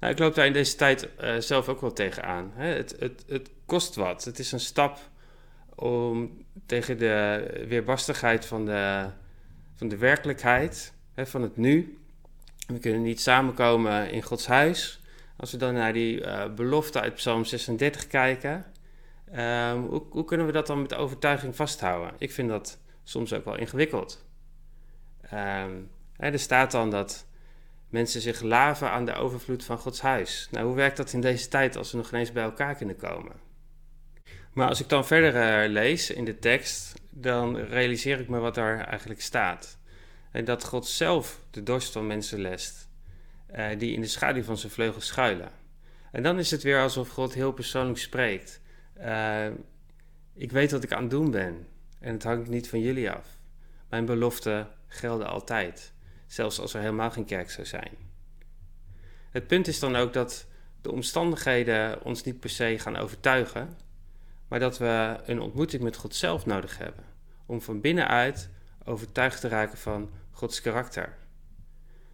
Nou, 0.00 0.12
ik 0.12 0.18
loop 0.18 0.34
daar 0.34 0.46
in 0.46 0.52
deze 0.52 0.76
tijd 0.76 1.08
uh, 1.20 1.36
zelf 1.38 1.68
ook 1.68 1.80
wel 1.80 1.92
tegenaan. 1.92 2.52
Hè? 2.54 2.66
Het, 2.66 2.96
het, 2.98 3.24
het 3.28 3.50
kost 3.66 3.94
wat. 3.94 4.24
Het 4.24 4.38
is 4.38 4.52
een 4.52 4.60
stap 4.60 4.98
om 5.74 6.44
tegen 6.66 6.98
de 6.98 7.64
weerbarstigheid 7.68 8.46
van 8.46 8.64
de, 8.64 9.06
van 9.74 9.88
de 9.88 9.96
werkelijkheid, 9.96 10.92
hè, 11.14 11.26
van 11.26 11.42
het 11.42 11.56
nu. 11.56 11.98
We 12.66 12.78
kunnen 12.78 13.02
niet 13.02 13.20
samenkomen 13.20 14.10
in 14.10 14.22
Gods 14.22 14.46
huis 14.46 15.00
Als 15.36 15.50
we 15.50 15.56
dan 15.56 15.74
naar 15.74 15.92
die 15.92 16.20
uh, 16.20 16.54
belofte 16.54 17.00
uit 17.00 17.14
Psalm 17.14 17.44
36 17.44 18.06
kijken, 18.06 18.64
ehm, 19.34 19.78
hoe, 20.10 20.24
kunnen 20.24 20.46
we 20.46 20.52
dat 20.52 20.66
dan 20.66 20.82
met 20.82 20.94
overtuiging 20.94 21.56
vasthouden? 21.56 22.14
Ik 22.18 22.32
vind 22.32 22.48
dat 22.48 22.78
soms 23.02 23.32
ook 23.32 23.44
wel 23.44 23.56
ingewikkeld. 23.56 24.26
Um, 25.32 25.90
er 26.16 26.38
staat 26.38 26.70
dan 26.70 26.90
dat 26.90 27.26
mensen 27.88 28.20
zich 28.20 28.40
laven 28.40 28.90
aan 28.90 29.04
de 29.04 29.14
overvloed 29.14 29.64
van 29.64 29.78
Gods 29.78 30.00
huis. 30.00 30.48
Nou, 30.50 30.66
hoe 30.66 30.74
werkt 30.74 30.96
dat 30.96 31.12
in 31.12 31.20
deze 31.20 31.48
tijd 31.48 31.76
als 31.76 31.90
we 31.90 31.96
nog 31.96 32.08
ineens 32.08 32.32
bij 32.32 32.44
elkaar 32.44 32.74
kunnen 32.74 32.96
komen? 32.96 33.32
Maar 34.52 34.68
als 34.68 34.80
ik 34.80 34.88
dan 34.88 35.06
verder 35.06 35.64
uh, 35.64 35.70
lees 35.72 36.10
in 36.10 36.24
de 36.24 36.38
tekst, 36.38 36.94
dan 37.10 37.56
realiseer 37.56 38.20
ik 38.20 38.28
me 38.28 38.38
wat 38.38 38.54
daar 38.54 38.80
eigenlijk 38.80 39.20
staat. 39.20 39.78
En 40.30 40.44
dat 40.44 40.64
God 40.64 40.86
zelf 40.86 41.40
de 41.50 41.62
dorst 41.62 41.92
van 41.92 42.06
mensen 42.06 42.40
lest, 42.40 42.88
uh, 43.56 43.66
die 43.78 43.94
in 43.94 44.00
de 44.00 44.06
schaduw 44.06 44.42
van 44.42 44.58
zijn 44.58 44.72
vleugels 44.72 45.06
schuilen. 45.06 45.50
En 46.12 46.22
dan 46.22 46.38
is 46.38 46.50
het 46.50 46.62
weer 46.62 46.80
alsof 46.80 47.08
God 47.08 47.34
heel 47.34 47.52
persoonlijk 47.52 47.98
spreekt. 47.98 48.60
Uh, 48.98 49.46
ik 50.34 50.52
weet 50.52 50.70
wat 50.70 50.82
ik 50.82 50.92
aan 50.92 51.02
het 51.02 51.10
doen 51.10 51.30
ben 51.30 51.66
en 52.00 52.12
het 52.12 52.22
hangt 52.22 52.48
niet 52.48 52.68
van 52.68 52.80
jullie 52.80 53.10
af. 53.10 53.38
Mijn 53.88 54.04
beloften 54.04 54.68
gelden 54.86 55.26
altijd, 55.26 55.92
zelfs 56.26 56.60
als 56.60 56.74
er 56.74 56.80
helemaal 56.80 57.10
geen 57.10 57.24
kerk 57.24 57.50
zou 57.50 57.66
zijn. 57.66 57.90
Het 59.30 59.46
punt 59.46 59.66
is 59.66 59.78
dan 59.78 59.96
ook 59.96 60.12
dat 60.12 60.46
de 60.80 60.92
omstandigheden 60.92 62.02
ons 62.04 62.22
niet 62.22 62.40
per 62.40 62.50
se 62.50 62.78
gaan 62.78 62.96
overtuigen, 62.96 63.68
maar 64.48 64.58
dat 64.58 64.78
we 64.78 65.16
een 65.24 65.40
ontmoeting 65.40 65.82
met 65.82 65.96
God 65.96 66.14
zelf 66.14 66.46
nodig 66.46 66.78
hebben 66.78 67.04
om 67.46 67.62
van 67.62 67.80
binnenuit 67.80 68.50
overtuigd 68.84 69.40
te 69.40 69.48
raken 69.48 69.78
van 69.78 70.10
Gods 70.30 70.60
karakter. 70.60 71.16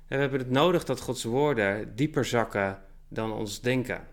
En 0.08 0.16
we 0.16 0.22
hebben 0.22 0.38
het 0.38 0.50
nodig 0.50 0.84
dat 0.84 1.00
Gods 1.00 1.24
woorden 1.24 1.96
dieper 1.96 2.24
zakken 2.24 2.82
dan 3.08 3.32
ons 3.32 3.60
denken. 3.60 4.06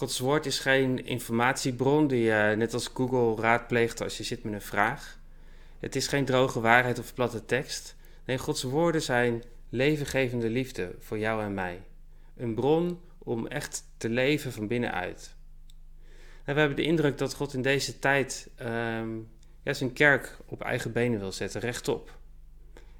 Gods 0.00 0.18
woord 0.18 0.46
is 0.46 0.58
geen 0.58 1.06
informatiebron 1.06 2.06
die 2.06 2.22
je 2.22 2.54
net 2.56 2.74
als 2.74 2.90
Google 2.94 3.42
raadpleegt 3.42 4.00
als 4.02 4.16
je 4.16 4.24
zit 4.24 4.44
met 4.44 4.52
een 4.52 4.60
vraag. 4.60 5.18
Het 5.78 5.96
is 5.96 6.06
geen 6.06 6.24
droge 6.24 6.60
waarheid 6.60 6.98
of 6.98 7.14
platte 7.14 7.44
tekst. 7.44 7.96
Nee, 8.24 8.38
Gods 8.38 8.62
woorden 8.62 9.02
zijn 9.02 9.42
levengevende 9.68 10.48
liefde 10.48 10.94
voor 10.98 11.18
jou 11.18 11.42
en 11.42 11.54
mij. 11.54 11.82
Een 12.36 12.54
bron 12.54 13.00
om 13.18 13.46
echt 13.46 13.84
te 13.96 14.08
leven 14.08 14.52
van 14.52 14.66
binnenuit. 14.66 15.34
En 16.44 16.54
we 16.54 16.60
hebben 16.60 16.76
de 16.76 16.84
indruk 16.84 17.18
dat 17.18 17.34
God 17.34 17.54
in 17.54 17.62
deze 17.62 17.98
tijd 17.98 18.48
ehm, 18.56 19.16
ja, 19.62 19.72
zijn 19.72 19.92
kerk 19.92 20.36
op 20.46 20.62
eigen 20.62 20.92
benen 20.92 21.18
wil 21.18 21.32
zetten, 21.32 21.60
rechtop. 21.60 22.18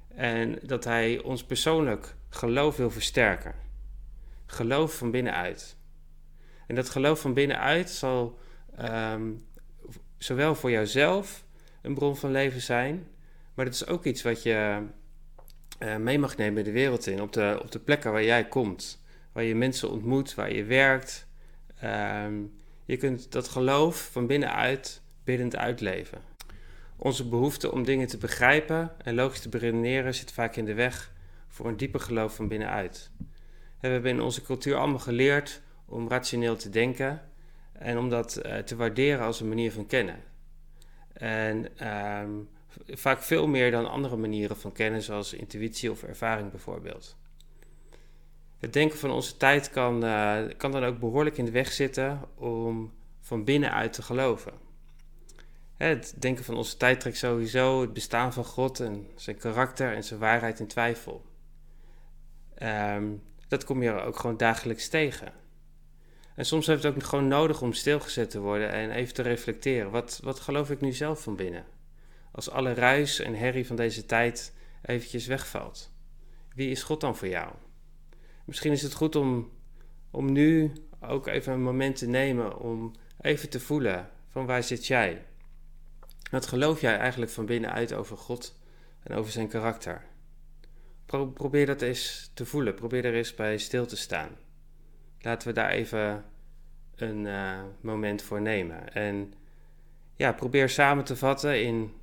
En 0.07 0.59
dat 0.63 0.83
hij 0.83 1.21
ons 1.21 1.43
persoonlijk 1.43 2.15
geloof 2.29 2.77
wil 2.77 2.91
versterken. 2.91 3.55
Geloof 4.45 4.97
van 4.97 5.11
binnenuit. 5.11 5.79
En 6.71 6.77
dat 6.77 6.89
geloof 6.89 7.21
van 7.21 7.33
binnenuit 7.33 7.89
zal 7.89 8.39
um, 8.81 9.45
zowel 10.17 10.55
voor 10.55 10.71
jouzelf 10.71 11.43
een 11.81 11.93
bron 11.93 12.17
van 12.17 12.31
leven 12.31 12.61
zijn, 12.61 13.07
maar 13.53 13.65
dat 13.65 13.73
is 13.73 13.87
ook 13.87 14.05
iets 14.05 14.21
wat 14.21 14.43
je 14.43 14.79
uh, 15.79 15.95
mee 15.95 16.19
mag 16.19 16.37
nemen 16.37 16.63
de 16.63 16.71
wereld 16.71 17.07
in, 17.07 17.21
op 17.21 17.33
de, 17.33 17.59
op 17.61 17.71
de 17.71 17.79
plekken 17.79 18.11
waar 18.11 18.23
jij 18.23 18.47
komt, 18.47 19.03
waar 19.31 19.43
je 19.43 19.55
mensen 19.55 19.89
ontmoet, 19.89 20.35
waar 20.35 20.53
je 20.53 20.63
werkt. 20.63 21.27
Um, 21.83 22.53
je 22.85 22.97
kunt 22.97 23.31
dat 23.31 23.47
geloof 23.47 24.09
van 24.11 24.27
binnenuit 24.27 25.01
biddend 25.23 25.55
uitleven. 25.55 26.21
Onze 26.95 27.27
behoefte 27.27 27.71
om 27.71 27.83
dingen 27.83 28.07
te 28.07 28.17
begrijpen 28.17 28.91
en 29.03 29.15
logisch 29.15 29.41
te 29.41 29.49
beredeneren 29.49 30.15
zit 30.15 30.31
vaak 30.31 30.55
in 30.55 30.65
de 30.65 30.73
weg 30.73 31.11
voor 31.47 31.67
een 31.67 31.77
dieper 31.77 31.99
geloof 31.99 32.35
van 32.35 32.47
binnenuit. 32.47 33.11
We 33.79 33.87
hebben 33.87 34.11
in 34.11 34.21
onze 34.21 34.41
cultuur 34.41 34.75
allemaal 34.75 34.99
geleerd 34.99 35.61
om 35.91 36.09
rationeel 36.09 36.55
te 36.55 36.69
denken 36.69 37.21
en 37.71 37.97
om 37.97 38.09
dat 38.09 38.41
uh, 38.45 38.57
te 38.57 38.75
waarderen 38.75 39.25
als 39.25 39.39
een 39.39 39.47
manier 39.47 39.71
van 39.71 39.85
kennen. 39.85 40.23
En 41.13 41.87
um, 42.19 42.49
vaak 42.87 43.21
veel 43.21 43.47
meer 43.47 43.71
dan 43.71 43.89
andere 43.89 44.15
manieren 44.15 44.57
van 44.57 44.71
kennen, 44.71 45.01
zoals 45.01 45.33
intuïtie 45.33 45.91
of 45.91 46.03
ervaring 46.03 46.51
bijvoorbeeld. 46.51 47.17
Het 48.59 48.73
denken 48.73 48.99
van 48.99 49.11
onze 49.11 49.37
tijd 49.37 49.69
kan, 49.69 50.05
uh, 50.05 50.37
kan 50.57 50.71
dan 50.71 50.83
ook 50.83 50.99
behoorlijk 50.99 51.37
in 51.37 51.45
de 51.45 51.51
weg 51.51 51.71
zitten 51.71 52.21
om 52.35 52.93
van 53.19 53.43
binnenuit 53.43 53.93
te 53.93 54.01
geloven. 54.01 54.53
Het 55.77 56.13
denken 56.17 56.43
van 56.43 56.55
onze 56.57 56.77
tijd 56.77 56.99
trekt 56.99 57.17
sowieso 57.17 57.81
het 57.81 57.93
bestaan 57.93 58.33
van 58.33 58.45
God 58.45 58.79
en 58.79 59.07
zijn 59.15 59.37
karakter 59.37 59.93
en 59.93 60.03
zijn 60.03 60.19
waarheid 60.19 60.59
in 60.59 60.67
twijfel. 60.67 61.25
Um, 62.63 63.23
dat 63.47 63.63
kom 63.63 63.83
je 63.83 63.91
ook 63.91 64.17
gewoon 64.17 64.37
dagelijks 64.37 64.87
tegen. 64.87 65.40
En 66.35 66.45
soms 66.45 66.67
heeft 66.67 66.83
het 66.83 66.95
ook 66.95 67.03
gewoon 67.03 67.27
nodig 67.27 67.61
om 67.61 67.73
stilgezet 67.73 68.29
te 68.29 68.39
worden 68.39 68.71
en 68.71 68.91
even 68.91 69.13
te 69.13 69.21
reflecteren. 69.21 69.91
Wat, 69.91 70.19
wat 70.23 70.39
geloof 70.39 70.69
ik 70.69 70.81
nu 70.81 70.91
zelf 70.91 71.21
van 71.21 71.35
binnen? 71.35 71.65
Als 72.31 72.49
alle 72.49 72.73
ruis 72.73 73.19
en 73.19 73.35
herrie 73.35 73.67
van 73.67 73.75
deze 73.75 74.05
tijd 74.05 74.53
eventjes 74.81 75.27
wegvalt. 75.27 75.93
Wie 76.55 76.69
is 76.69 76.83
God 76.83 77.01
dan 77.01 77.15
voor 77.15 77.27
jou? 77.27 77.53
Misschien 78.45 78.71
is 78.71 78.81
het 78.81 78.93
goed 78.93 79.15
om, 79.15 79.51
om 80.11 80.31
nu 80.31 80.71
ook 80.99 81.27
even 81.27 81.53
een 81.53 81.63
moment 81.63 81.95
te 81.95 82.07
nemen 82.07 82.57
om 82.57 82.91
even 83.21 83.49
te 83.49 83.59
voelen 83.59 84.09
van 84.29 84.45
waar 84.45 84.63
zit 84.63 84.87
jij? 84.87 85.25
Wat 86.31 86.45
geloof 86.45 86.81
jij 86.81 86.97
eigenlijk 86.97 87.31
van 87.31 87.45
binnenuit 87.45 87.93
over 87.93 88.17
God 88.17 88.59
en 89.03 89.15
over 89.15 89.31
zijn 89.31 89.47
karakter? 89.47 90.09
probeer 91.33 91.65
dat 91.65 91.81
eens 91.81 92.31
te 92.33 92.45
voelen. 92.45 92.75
Probeer 92.75 93.05
er 93.05 93.13
eens 93.13 93.35
bij 93.35 93.57
stil 93.57 93.85
te 93.85 93.97
staan. 93.97 94.29
Laten 95.21 95.47
we 95.47 95.53
daar 95.53 95.69
even 95.69 96.25
een 96.95 97.25
uh, 97.25 97.59
moment 97.81 98.21
voor 98.21 98.41
nemen. 98.41 98.93
En 98.93 99.33
ja, 100.15 100.31
probeer 100.33 100.69
samen 100.69 101.03
te 101.03 101.15
vatten 101.15 101.63
in, 101.63 101.93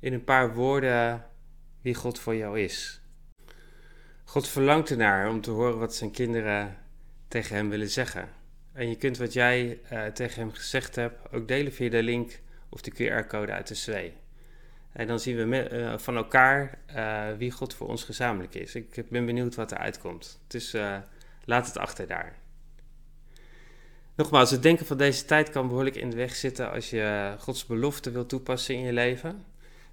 in 0.00 0.12
een 0.12 0.24
paar 0.24 0.54
woorden 0.54 1.24
wie 1.80 1.94
God 1.94 2.18
voor 2.18 2.34
jou 2.34 2.60
is. 2.60 3.00
God 4.24 4.48
verlangt 4.48 4.90
ernaar 4.90 5.28
om 5.28 5.40
te 5.40 5.50
horen 5.50 5.78
wat 5.78 5.94
zijn 5.94 6.10
kinderen 6.10 6.76
tegen 7.28 7.56
hem 7.56 7.68
willen 7.68 7.90
zeggen. 7.90 8.28
En 8.72 8.88
je 8.88 8.96
kunt 8.96 9.18
wat 9.18 9.32
jij 9.32 9.80
uh, 9.92 10.04
tegen 10.06 10.40
hem 10.40 10.52
gezegd 10.52 10.96
hebt 10.96 11.32
ook 11.32 11.48
delen 11.48 11.72
via 11.72 11.90
de 11.90 12.02
link 12.02 12.40
of 12.68 12.80
de 12.80 12.92
QR-code 12.92 13.52
uit 13.52 13.68
de 13.68 13.74
zwee. 13.74 14.14
En 14.92 15.06
dan 15.06 15.20
zien 15.20 15.36
we 15.36 15.70
uh, 15.70 15.98
van 15.98 16.16
elkaar 16.16 16.78
wie 17.38 17.50
God 17.50 17.74
voor 17.74 17.88
ons 17.88 18.04
gezamenlijk 18.04 18.54
is. 18.54 18.74
Ik 18.74 19.08
ben 19.08 19.26
benieuwd 19.26 19.54
wat 19.54 19.70
er 19.70 19.78
uitkomt. 19.78 20.40
Dus 20.46 20.76
laat 21.44 21.66
het 21.66 21.78
achter 21.78 22.06
daar. 22.06 22.38
Nogmaals, 24.14 24.50
het 24.50 24.62
denken 24.62 24.86
van 24.86 24.96
deze 24.96 25.24
tijd 25.24 25.50
kan 25.50 25.68
behoorlijk 25.68 25.96
in 25.96 26.10
de 26.10 26.16
weg 26.16 26.34
zitten 26.34 26.70
als 26.70 26.90
je 26.90 27.34
Gods 27.38 27.66
belofte 27.66 28.10
wil 28.10 28.26
toepassen 28.26 28.74
in 28.74 28.80
je 28.80 28.92
leven. 28.92 29.30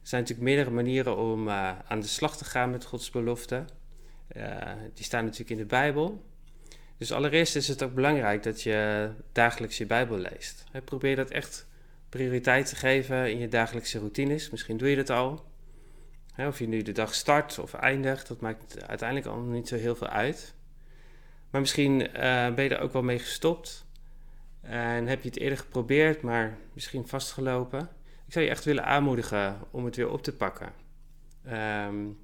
Er 0.01 0.13
zijn 0.13 0.21
natuurlijk 0.21 0.49
meerdere 0.49 0.75
manieren 0.75 1.17
om 1.17 1.49
aan 1.49 1.99
de 1.99 2.07
slag 2.07 2.37
te 2.37 2.45
gaan 2.45 2.69
met 2.69 2.85
Gods 2.85 3.09
belofte. 3.09 3.65
die 4.93 5.05
staan 5.05 5.23
natuurlijk 5.23 5.51
in 5.51 5.57
de 5.57 5.65
Bijbel. 5.65 6.25
Dus 6.97 7.11
allereerst 7.11 7.55
is 7.55 7.67
het 7.67 7.83
ook 7.83 7.93
belangrijk 7.93 8.43
dat 8.43 8.61
je 8.61 9.09
dagelijks 9.31 9.77
je 9.77 9.85
Bijbel 9.85 10.17
leest. 10.17 10.63
Probeer 10.83 11.15
dat 11.15 11.29
echt 11.29 11.67
prioriteit 12.09 12.65
te 12.65 12.75
geven 12.75 13.31
in 13.31 13.37
je 13.37 13.47
dagelijkse 13.47 13.99
routines. 13.99 14.49
Misschien 14.49 14.77
doe 14.77 14.89
je 14.89 14.95
dat 14.95 15.09
al. 15.09 15.45
Of 16.37 16.59
je 16.59 16.67
nu 16.67 16.81
de 16.81 16.91
dag 16.91 17.13
start 17.15 17.59
of 17.59 17.73
eindigt, 17.73 18.27
dat 18.27 18.41
maakt 18.41 18.87
uiteindelijk 18.87 19.29
al 19.29 19.39
niet 19.39 19.67
zo 19.67 19.75
heel 19.75 19.95
veel 19.95 20.07
uit. 20.07 20.53
Maar 21.57 21.65
misschien 21.65 22.01
uh, 22.01 22.53
ben 22.53 22.63
je 22.63 22.75
er 22.75 22.79
ook 22.79 22.93
wel 22.93 23.03
mee 23.03 23.19
gestopt. 23.19 23.85
En 24.61 25.07
heb 25.07 25.21
je 25.21 25.29
het 25.29 25.39
eerder 25.39 25.57
geprobeerd, 25.57 26.21
maar 26.21 26.57
misschien 26.73 27.07
vastgelopen. 27.07 27.89
Ik 28.25 28.33
zou 28.33 28.45
je 28.45 28.51
echt 28.51 28.63
willen 28.63 28.85
aanmoedigen 28.85 29.57
om 29.71 29.85
het 29.85 29.95
weer 29.95 30.09
op 30.09 30.23
te 30.23 30.33
pakken. 30.33 30.71
Um, 31.47 32.17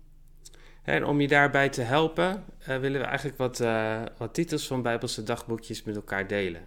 en 0.83 1.05
om 1.05 1.21
je 1.21 1.27
daarbij 1.27 1.69
te 1.69 1.81
helpen, 1.81 2.43
uh, 2.59 2.77
willen 2.77 3.01
we 3.01 3.05
eigenlijk 3.05 3.37
wat, 3.37 3.59
uh, 3.59 4.01
wat 4.17 4.33
titels 4.33 4.67
van 4.67 4.81
Bijbelse 4.81 5.23
dagboekjes 5.23 5.83
met 5.83 5.95
elkaar 5.95 6.27
delen. 6.27 6.63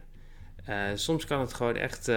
Soms 0.94 1.25
kan 1.25 1.40
het 1.40 1.54
gewoon 1.54 1.76
echt 1.76 2.11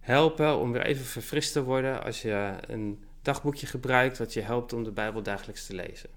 helpen 0.00 0.58
om 0.58 0.72
weer 0.72 0.86
even 0.86 1.04
verfrist 1.04 1.52
te 1.52 1.62
worden 1.62 2.04
als 2.04 2.22
je 2.22 2.52
een 2.66 3.04
dagboekje 3.22 3.66
gebruikt 3.66 4.18
wat 4.18 4.32
je 4.32 4.40
helpt 4.40 4.72
om 4.72 4.84
de 4.84 4.92
Bijbel 4.92 5.22
dagelijks 5.22 5.66
te 5.66 5.74
lezen. 5.74 6.10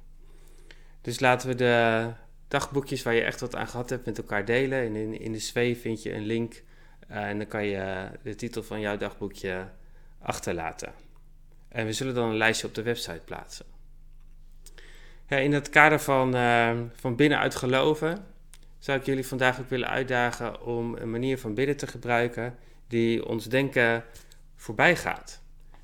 Dus 1.01 1.19
laten 1.19 1.47
we 1.49 1.55
de 1.55 2.11
dagboekjes 2.47 3.03
waar 3.03 3.13
je 3.13 3.21
echt 3.21 3.39
wat 3.39 3.55
aan 3.55 3.67
gehad 3.67 3.89
hebt 3.89 4.05
met 4.05 4.17
elkaar 4.17 4.45
delen. 4.45 4.79
En 4.79 4.95
in, 4.95 5.19
in 5.19 5.31
de 5.31 5.39
zwee 5.39 5.77
vind 5.77 6.03
je 6.03 6.13
een 6.13 6.25
link 6.25 6.63
en 7.07 7.37
dan 7.37 7.47
kan 7.47 7.65
je 7.65 8.09
de 8.23 8.35
titel 8.35 8.63
van 8.63 8.79
jouw 8.79 8.97
dagboekje 8.97 9.67
achterlaten. 10.19 10.93
En 11.67 11.85
we 11.85 11.93
zullen 11.93 12.13
dan 12.13 12.29
een 12.29 12.37
lijstje 12.37 12.67
op 12.67 12.75
de 12.75 12.81
website 12.81 13.21
plaatsen. 13.25 13.65
Ja, 15.27 15.37
in 15.37 15.53
het 15.53 15.69
kader 15.69 15.99
van, 15.99 16.35
uh, 16.35 16.79
van 16.93 17.15
binnenuit 17.15 17.55
geloven 17.55 18.25
zou 18.79 18.99
ik 18.99 19.05
jullie 19.05 19.27
vandaag 19.27 19.59
ook 19.59 19.69
willen 19.69 19.87
uitdagen 19.87 20.61
om 20.61 20.95
een 20.95 21.11
manier 21.11 21.37
van 21.37 21.53
bidden 21.53 21.77
te 21.77 21.87
gebruiken 21.87 22.57
die 22.87 23.25
ons 23.25 23.45
denken 23.45 24.03
voorbij 24.55 24.95
gaat. 24.95 25.41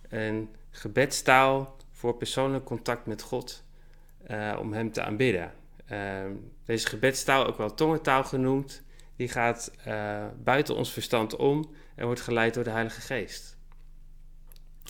Een 0.10 0.50
gebedstaal 0.70 1.78
voor 1.92 2.18
persoonlijk 2.18 2.66
contact 2.66 3.06
met 3.06 3.22
God, 3.22 3.64
uh, 4.32 4.58
om 4.60 4.74
Hem 4.74 4.92
te 4.92 5.04
aanbidden. 5.04 5.52
Ehm, 5.92 6.32
deze 6.66 6.88
gebedstaal, 6.88 7.48
ook 7.48 7.58
wel 7.58 7.74
tongentaal 7.74 8.24
genoemd, 8.24 8.84
die 9.16 9.28
gaat 9.28 9.72
uh, 9.88 10.26
buiten 10.44 10.76
ons 10.76 10.94
verstand 10.94 11.36
om 11.36 11.70
en 11.96 12.06
wordt 12.06 12.22
geleid 12.22 12.54
door 12.54 12.64
de 12.64 12.70
Heilige 12.70 13.02
Geest. 13.02 13.58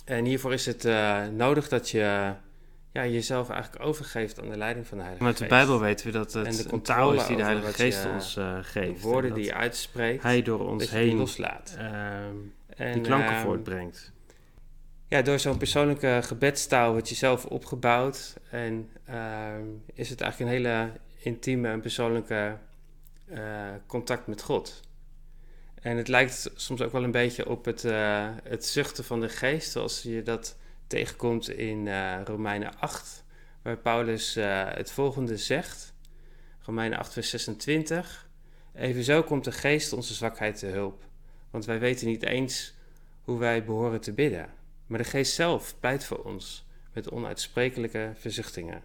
En 0.05 0.25
hiervoor 0.25 0.53
is 0.53 0.65
het 0.65 0.85
uh, 0.85 1.27
nodig 1.27 1.67
dat 1.67 1.89
je 1.89 2.33
ja, 2.91 3.05
jezelf 3.05 3.49
eigenlijk 3.49 3.83
overgeeft 3.83 4.41
aan 4.41 4.49
de 4.49 4.57
leiding 4.57 4.87
van 4.87 4.97
de 4.97 5.03
Heilige 5.03 5.25
Geest. 5.25 5.39
Met 5.39 5.49
de 5.49 5.55
Bijbel 5.55 5.79
weten 5.79 6.05
we 6.05 6.11
dat 6.11 6.33
het 6.33 6.45
en 6.45 6.55
de 6.55 6.73
een 6.73 6.81
taal 6.81 7.13
is 7.13 7.25
die 7.25 7.35
de 7.35 7.43
Heilige 7.43 7.73
Geest 7.73 8.03
je, 8.03 8.09
ons 8.09 8.37
uh, 8.37 8.57
geeft. 8.61 9.01
De 9.01 9.07
woorden 9.07 9.33
die 9.33 9.43
je 9.43 9.53
uitspreekt, 9.53 10.23
Hij 10.23 10.41
door 10.41 10.67
ons 10.67 10.89
heen 10.89 11.17
loslaat. 11.17 11.75
en, 11.77 12.93
die 12.93 13.01
klanken 13.01 13.33
ehm, 13.33 13.41
voortbrengt. 13.41 14.11
Ja, 15.11 15.21
door 15.21 15.39
zo'n 15.39 15.57
persoonlijke 15.57 16.19
gebedstaal 16.23 16.91
wordt 16.91 17.09
je 17.09 17.15
zelf 17.15 17.45
opgebouwd. 17.45 18.33
En 18.49 18.89
ehm, 19.05 19.65
is 19.93 20.09
het 20.09 20.21
eigenlijk 20.21 20.51
een 20.51 20.57
hele 20.57 20.91
intieme 21.17 21.69
en 21.69 21.81
persoonlijke 21.81 22.57
uh, 23.25 23.69
contact 23.85 24.27
met 24.27 24.41
God. 24.41 24.81
En 25.81 25.97
het 25.97 26.07
lijkt 26.07 26.51
soms 26.55 26.81
ook 26.81 26.91
wel 26.91 27.03
een 27.03 27.11
beetje 27.11 27.49
op 27.49 27.65
het, 27.65 27.83
uh, 27.83 28.29
het 28.43 28.65
zuchten 28.65 29.03
van 29.03 29.19
de 29.19 29.29
geest, 29.29 29.71
zoals 29.71 30.01
je 30.01 30.23
dat 30.23 30.57
tegenkomt 30.87 31.49
in 31.49 31.85
uh, 31.85 32.21
Romeinen 32.25 32.79
8, 32.79 33.23
waar 33.61 33.77
Paulus 33.77 34.35
het 34.73 34.91
volgende 34.91 35.37
zegt. 35.37 35.93
Romeinen 36.61 36.99
8, 36.99 37.13
vers 37.13 37.29
26. 37.29 38.29
Evenzo 38.75 39.23
komt 39.23 39.43
de 39.43 39.51
geest 39.51 39.93
onze 39.93 40.13
zwakheid 40.13 40.57
te 40.59 40.67
hulp, 40.67 41.03
want 41.49 41.65
wij 41.65 41.79
weten 41.79 42.07
niet 42.07 42.23
eens 42.23 42.73
hoe 43.21 43.39
wij 43.39 43.63
behoren 43.63 44.01
te 44.01 44.13
bidden. 44.13 44.59
Maar 44.91 44.99
de 44.99 45.09
geest 45.09 45.33
zelf 45.33 45.75
pleit 45.79 46.03
voor 46.03 46.17
ons 46.17 46.65
met 46.93 47.11
onuitsprekelijke 47.11 48.11
verzuchtingen. 48.15 48.81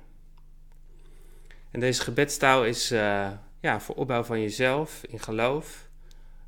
En 1.71 1.81
deze 1.81 2.03
gebedstaal 2.03 2.65
is 2.65 2.93
uh, 2.93 3.31
ja, 3.61 3.81
voor 3.81 3.95
opbouw 3.95 4.23
van 4.23 4.41
jezelf 4.41 5.03
in 5.09 5.21
geloof, 5.21 5.89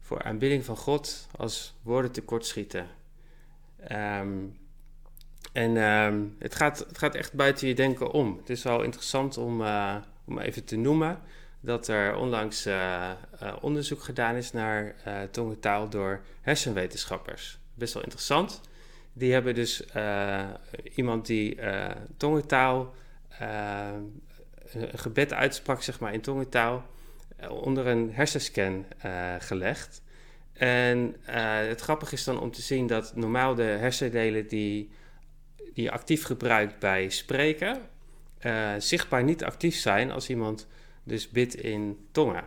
voor 0.01 0.23
aanbidding 0.23 0.65
van 0.65 0.77
God 0.77 1.29
als 1.37 1.75
woorden 1.83 2.13
tekortschieten. 2.13 2.87
Um, 3.93 4.59
en 5.53 5.77
um, 5.77 6.37
het, 6.39 6.55
gaat, 6.55 6.79
het 6.79 6.99
gaat 6.99 7.15
echt 7.15 7.33
buiten 7.33 7.69
je 7.69 7.75
denken 7.75 8.11
om. 8.11 8.37
Het 8.37 8.51
is 8.51 8.63
wel 8.63 8.83
interessant 8.83 9.37
om, 9.37 9.61
uh, 9.61 9.97
om 10.25 10.39
even 10.39 10.65
te 10.65 10.77
noemen 10.77 11.21
dat 11.61 11.89
er 11.89 12.17
onlangs 12.17 12.67
uh, 12.67 13.13
onderzoek 13.61 14.03
gedaan 14.03 14.35
is 14.35 14.53
naar 14.53 14.95
tongentaal 15.31 15.89
door 15.89 16.21
hersenwetenschappers. 16.41 17.59
Best 17.75 17.95
wel 17.95 18.03
interessant. 18.03 18.61
Die 19.19 19.33
hebben 19.33 19.55
dus 19.55 19.85
iemand 20.95 21.27
die 21.27 21.59
tongentaal 22.17 22.95
een 24.73 24.99
gebed 24.99 25.33
uitsprak, 25.33 25.83
zeg 25.83 26.01
maar, 26.01 26.13
in 26.13 26.21
tongentaal, 26.21 26.87
eh, 27.37 27.51
onder 27.51 27.87
een 27.87 28.13
hersenscan 28.13 28.87
gelegd. 29.39 30.03
En 30.53 31.17
het 31.25 31.81
grappige 31.81 32.15
is 32.15 32.25
dan 32.25 32.41
om 32.41 32.51
te 32.51 32.63
zien 32.63 32.87
dat 32.87 33.17
normaal 33.17 33.55
de 33.55 33.63
hersendelen 33.63 34.49
die, 34.49 34.91
die 35.57 35.85
je 35.85 35.91
actief 35.91 36.25
gebruikt 36.25 36.79
bij 36.79 37.09
spreken, 37.09 37.81
zichtbaar 38.79 39.25
niet 39.25 39.45
actief 39.45 39.77
zijn 39.77 40.11
als 40.11 40.29
iemand 40.29 40.67
dus 41.05 41.29
bidt 41.29 41.55
in 41.55 42.07
tongen. 42.13 42.45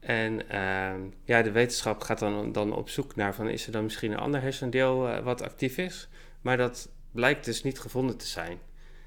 En 0.00 0.48
ehm, 0.48 1.00
ja, 1.24 1.42
de 1.42 1.50
wetenschap 1.50 2.00
gaat 2.00 2.18
dan, 2.18 2.52
dan 2.52 2.72
op 2.72 2.88
zoek 2.88 3.16
naar 3.16 3.34
van 3.34 3.48
is 3.48 3.66
er 3.66 3.72
dan 3.72 3.82
misschien 3.82 4.12
een 4.12 4.18
ander 4.18 4.40
hersendeel 4.40 5.22
wat 5.22 5.42
actief 5.42 5.78
is. 5.78 6.08
Maar 6.40 6.56
dat 6.56 6.88
blijkt 7.10 7.44
dus 7.44 7.62
niet 7.62 7.80
gevonden 7.80 8.16
te 8.16 8.26
zijn. 8.26 8.58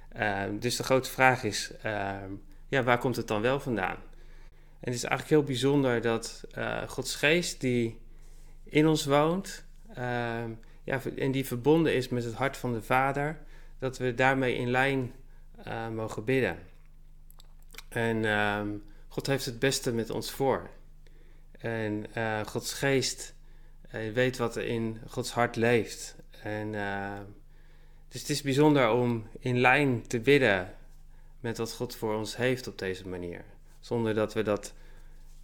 Ehm, 0.10 0.60
dus 0.60 0.76
de 0.76 0.84
grote 0.84 1.10
vraag 1.10 1.44
is, 1.44 1.72
ehm, 1.82 2.32
ja, 2.68 2.84
waar 2.84 2.98
komt 2.98 3.16
het 3.16 3.28
dan 3.28 3.42
wel 3.42 3.60
vandaan? 3.60 3.98
En 4.82 4.88
het 4.92 4.94
is 4.94 5.04
eigenlijk 5.04 5.30
heel 5.30 5.44
bijzonder 5.44 6.02
dat 6.02 6.44
uh, 6.58 6.82
Gods 6.88 7.16
geest 7.16 7.62
die 7.62 8.00
in 8.64 8.88
ons 8.88 9.06
woont, 9.06 9.66
ja, 10.84 11.02
en 11.18 11.32
die 11.32 11.46
verbonden 11.46 11.94
is 11.94 12.10
met 12.10 12.24
het 12.24 12.34
hart 12.34 12.58
van 12.58 12.74
de 12.74 12.82
Vader, 12.82 13.40
dat 13.80 13.98
we 13.98 14.14
daarmee 14.14 14.56
in 14.56 14.70
lijn 14.70 15.12
uh, 15.68 15.90
mogen 15.90 16.24
bidden. 16.24 16.58
En 17.90 18.84
God 19.08 19.28
heeft 19.28 19.46
het 19.46 19.60
beste 19.60 19.94
met 19.94 20.10
ons 20.10 20.32
voor. 20.32 20.70
En 21.62 22.06
eh, 22.14 22.40
Gods 22.46 22.74
geest 22.74 23.36
weet 24.14 24.38
wat 24.38 24.56
er 24.56 24.66
in 24.66 24.98
Gods 25.08 25.32
hart 25.32 25.56
leeft. 25.56 26.16
En 26.44 26.72
dus 28.08 28.22
het 28.22 28.30
is 28.30 28.42
bijzonder 28.42 28.90
om 28.90 29.28
in 29.40 29.60
lijn 29.60 30.08
te 30.08 30.20
bidden 30.20 30.74
met 31.40 31.58
wat 31.58 31.74
God 31.74 31.96
voor 31.96 32.16
ons 32.16 32.36
heeft 32.36 32.68
op 32.68 32.78
deze 32.78 33.08
manier. 33.08 33.44
Zonder 33.80 34.14
dat 34.14 34.34
we 34.34 34.42
dat 34.42 34.74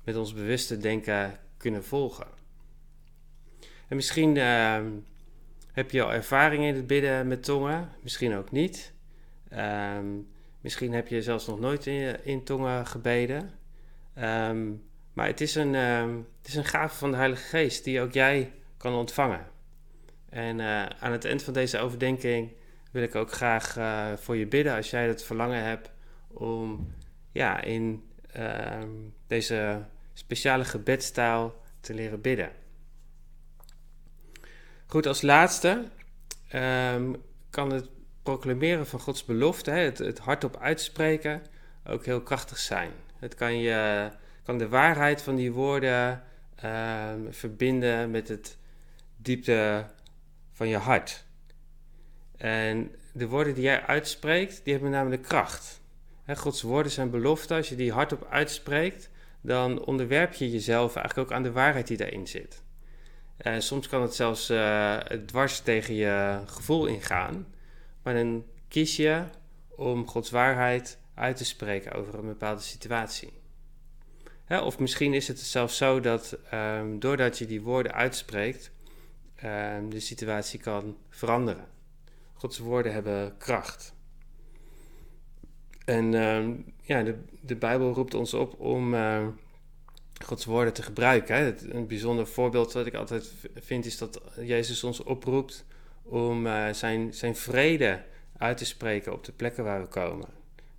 met 0.03 0.15
ons 0.15 0.33
bewuste 0.33 0.77
denken 0.77 1.39
kunnen 1.57 1.83
volgen. 1.83 2.27
En 3.87 3.95
misschien 3.95 4.35
uh, 4.35 4.81
heb 5.71 5.91
je 5.91 6.03
al 6.03 6.13
ervaring 6.13 6.63
in 6.63 6.75
het 6.75 6.87
bidden 6.87 7.27
met 7.27 7.43
tongen, 7.43 7.89
misschien 8.01 8.35
ook 8.35 8.51
niet. 8.51 8.93
Uh, 9.53 9.97
misschien 10.61 10.93
heb 10.93 11.07
je 11.07 11.21
zelfs 11.21 11.47
nog 11.47 11.59
nooit 11.59 11.85
in, 11.85 12.25
in 12.25 12.43
tongen 12.43 12.87
gebeden. 12.87 13.51
Um, 14.17 14.83
maar 15.17 15.27
het 15.27 15.41
is, 15.41 15.55
een, 15.55 15.73
uh, 15.73 16.01
het 16.37 16.47
is 16.47 16.55
een 16.55 16.65
gave 16.65 16.95
van 16.95 17.11
de 17.11 17.17
Heilige 17.17 17.43
Geest 17.43 17.83
die 17.83 18.01
ook 18.01 18.13
jij 18.13 18.53
kan 18.77 18.93
ontvangen. 18.93 19.47
En 20.29 20.59
uh, 20.59 20.85
aan 20.85 21.11
het 21.11 21.25
eind 21.25 21.43
van 21.43 21.53
deze 21.53 21.79
overdenking 21.79 22.51
wil 22.91 23.03
ik 23.03 23.15
ook 23.15 23.31
graag 23.31 23.77
uh, 23.77 24.13
voor 24.15 24.35
je 24.35 24.45
bidden 24.45 24.75
als 24.75 24.89
jij 24.89 25.07
het 25.07 25.23
verlangen 25.23 25.63
hebt 25.63 25.91
om 26.27 26.93
ja, 27.31 27.61
in 27.61 28.03
uh, 28.37 28.83
deze 29.27 29.85
speciale 30.13 30.65
gebedstaal 30.65 31.55
te 31.79 31.93
leren 31.93 32.21
bidden. 32.21 32.51
Goed, 34.85 35.05
als 35.05 35.21
laatste 35.21 35.83
um, 36.53 37.15
kan 37.49 37.71
het 37.71 37.89
proclameren 38.23 38.87
van 38.87 38.99
Gods 38.99 39.25
belofte, 39.25 39.71
hè, 39.71 39.79
het, 39.79 39.97
het 39.97 40.19
hardop 40.19 40.57
uitspreken, 40.57 41.41
ook 41.85 42.05
heel 42.05 42.21
krachtig 42.21 42.57
zijn. 42.57 42.91
Het 43.19 43.35
kan, 43.35 43.57
je, 43.59 44.09
kan 44.47 44.57
de 44.57 44.67
waarheid 44.67 45.21
van 45.21 45.35
die 45.35 45.51
woorden 45.51 46.23
um, 46.65 47.33
verbinden 47.33 48.11
met 48.11 48.27
het 48.27 48.57
diepte 49.17 49.85
van 50.51 50.67
je 50.67 50.77
hart. 50.77 51.25
En 52.37 52.95
de 53.11 53.27
woorden 53.27 53.53
die 53.53 53.63
jij 53.63 53.81
uitspreekt, 53.81 54.61
die 54.63 54.73
hebben 54.73 54.91
namelijk 54.91 55.21
kracht. 55.21 55.81
Gods 56.35 56.61
woorden 56.61 56.91
zijn 56.91 57.09
beloften. 57.09 57.55
Als 57.57 57.69
je 57.69 57.75
die 57.75 57.91
hardop 57.91 58.27
uitspreekt, 58.29 59.09
dan 59.41 59.85
onderwerp 59.85 60.33
je 60.33 60.51
jezelf 60.51 60.95
eigenlijk 60.95 61.29
ook 61.29 61.35
aan 61.35 61.43
de 61.43 61.51
waarheid 61.51 61.87
die 61.87 61.97
daarin 61.97 62.27
zit. 62.27 62.63
Soms 63.57 63.87
kan 63.87 64.01
het 64.01 64.15
zelfs 64.15 64.49
uh, 64.49 64.97
dwars 64.97 65.59
tegen 65.59 65.93
je 65.93 66.39
gevoel 66.45 66.85
ingaan. 66.85 67.47
Maar 68.03 68.13
dan 68.13 68.45
kies 68.67 68.95
je 68.95 69.23
om 69.75 70.07
Gods 70.07 70.29
waarheid 70.29 70.99
uit 71.13 71.37
te 71.37 71.45
spreken 71.45 71.91
over 71.91 72.19
een 72.19 72.27
bepaalde 72.27 72.61
situatie. 72.61 73.36
Of 74.49 74.79
misschien 74.79 75.13
is 75.13 75.27
het 75.27 75.39
zelfs 75.39 75.77
zo 75.77 75.99
dat 75.99 76.37
um, 76.53 76.99
doordat 76.99 77.37
je 77.37 77.45
die 77.45 77.61
woorden 77.61 77.93
uitspreekt, 77.93 78.71
um, 79.43 79.89
de 79.89 79.99
situatie 79.99 80.59
kan 80.59 80.97
veranderen. 81.09 81.67
Gods 82.33 82.57
woorden 82.57 82.93
hebben 82.93 83.37
kracht. 83.37 83.93
En 85.85 86.13
uh, 86.13 86.47
ja, 86.81 87.03
de, 87.03 87.15
de 87.41 87.55
Bijbel 87.55 87.93
roept 87.93 88.13
ons 88.13 88.33
op 88.33 88.59
om 88.59 88.95
Gods 90.25 90.45
woorden 90.45 90.73
te 90.73 90.83
gebruiken. 90.83 91.35
Hè. 91.35 91.71
Een 91.71 91.87
bijzonder 91.87 92.27
voorbeeld 92.27 92.71
dat 92.71 92.85
ik 92.85 92.93
altijd 92.93 93.33
vind 93.55 93.85
is 93.85 93.97
dat 93.97 94.21
Jezus 94.41 94.83
ons 94.83 95.03
oproept 95.03 95.65
om 96.03 96.45
uh, 96.45 96.73
zijn, 96.73 97.13
zijn 97.13 97.35
vrede 97.35 98.03
uit 98.37 98.57
te 98.57 98.65
spreken 98.65 99.13
op 99.13 99.23
de 99.23 99.31
plekken 99.31 99.63
waar 99.63 99.81
we 99.81 99.87
komen. 99.87 100.27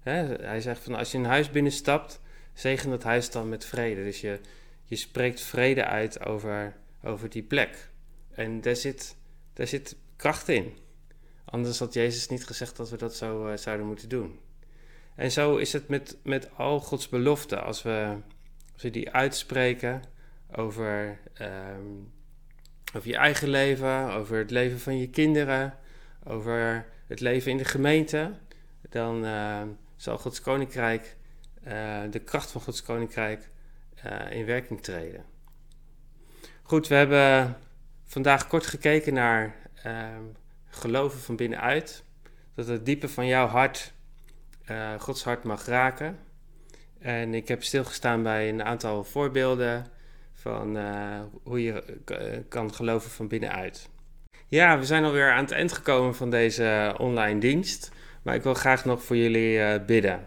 Hè. 0.01 0.37
Hij 0.47 0.61
zegt 0.61 0.83
van 0.83 0.95
als 0.95 1.13
je 1.13 1.19
een 1.19 1.25
huis 1.25 1.51
binnenstapt, 1.51 2.21
zegen 2.59 2.91
dat 2.91 3.03
huis 3.03 3.31
dan 3.31 3.49
met 3.49 3.65
vrede. 3.65 4.05
Dus 4.05 4.21
je, 4.21 4.41
je 4.85 4.97
spreekt 4.97 5.41
vrede 5.41 5.85
uit 5.85 6.25
over, 6.25 6.77
over 7.03 7.31
die 7.31 7.43
plek. 7.43 7.91
En 8.31 8.61
daar 8.61 8.77
zit, 8.77 9.17
daar 9.53 9.67
zit 9.67 9.97
kracht 10.17 10.49
in. 10.49 10.77
Anders 11.45 11.79
had 11.79 11.95
Jezus 11.95 12.29
niet 12.29 12.47
gezegd 12.47 12.77
dat 12.77 12.91
we 12.91 12.97
dat 12.97 13.17
zo 13.17 13.49
uh, 13.49 13.57
zouden 13.57 13.87
moeten 13.87 14.09
doen. 14.09 14.39
En 15.15 15.33
zo 15.33 15.57
is 15.57 15.73
het 15.73 15.89
met, 15.89 16.17
met 16.23 16.57
al 16.57 16.81
Gods 16.81 17.09
beloften. 17.09 17.65
Als 17.65 17.83
we, 17.83 18.17
als 18.73 18.83
we 18.83 18.91
die 18.91 19.11
uitspreken 19.11 20.03
over, 20.53 21.21
um, 21.41 22.13
over 22.95 23.09
je 23.09 23.17
eigen 23.17 23.49
leven, 23.49 24.13
over 24.13 24.39
het 24.39 24.51
leven 24.51 24.79
van 24.81 24.99
je 24.99 25.11
kinderen, 25.11 25.79
over 26.25 26.87
het 27.07 27.21
leven 27.21 27.51
in 27.51 27.57
de 27.57 27.65
gemeente, 27.65 28.33
dan 28.89 29.25
uh, 29.25 29.63
zal 29.97 30.19
Gods 30.19 30.41
koninkrijk, 30.41 31.17
uh, 31.69 32.01
de 32.11 32.19
kracht 32.19 32.51
van 32.51 32.61
Gods 32.61 32.83
koninkrijk, 32.83 33.49
in 34.31 34.45
werking 34.45 34.83
treden. 34.83 35.25
Goed, 36.63 36.89
we 36.89 36.95
hebben 36.95 37.57
vandaag 38.05 38.47
kort 38.47 38.67
gekeken 38.67 39.15
naar 39.15 39.57
ehm, 39.83 40.23
geloven 40.67 41.21
van 41.21 41.37
binnenuit. 41.37 42.05
Dat 42.55 42.67
het 42.67 42.87
diepe 42.87 43.09
van 43.09 43.27
jouw 43.27 43.47
hart 43.47 43.93
uh, 44.71 45.01
Gods 45.01 45.25
hart 45.25 45.45
mag 45.45 45.67
raken. 45.67 46.19
En 46.99 47.35
ik 47.35 47.49
heb 47.49 47.63
stilgestaan 47.63 48.23
bij 48.23 48.49
een 48.49 48.65
aantal 48.65 49.05
voorbeelden 49.05 49.87
van 50.35 50.79
hoe 51.43 51.63
je 51.63 51.83
kan 52.49 52.75
geloven 52.75 53.11
van 53.11 53.29
binnenuit. 53.29 53.89
Ja, 54.47 54.79
we 54.79 54.85
zijn 54.85 55.05
alweer 55.05 55.33
aan 55.33 55.45
het 55.45 55.53
eind 55.53 55.73
gekomen 55.73 56.15
van 56.15 56.31
deze 56.31 56.95
online 56.99 57.41
dienst. 57.41 57.91
Maar 58.23 58.35
ik 58.35 58.43
wil 58.43 58.55
graag 58.55 58.85
nog 58.85 59.03
voor 59.03 59.17
jullie 59.17 59.81
bidden. 59.81 60.27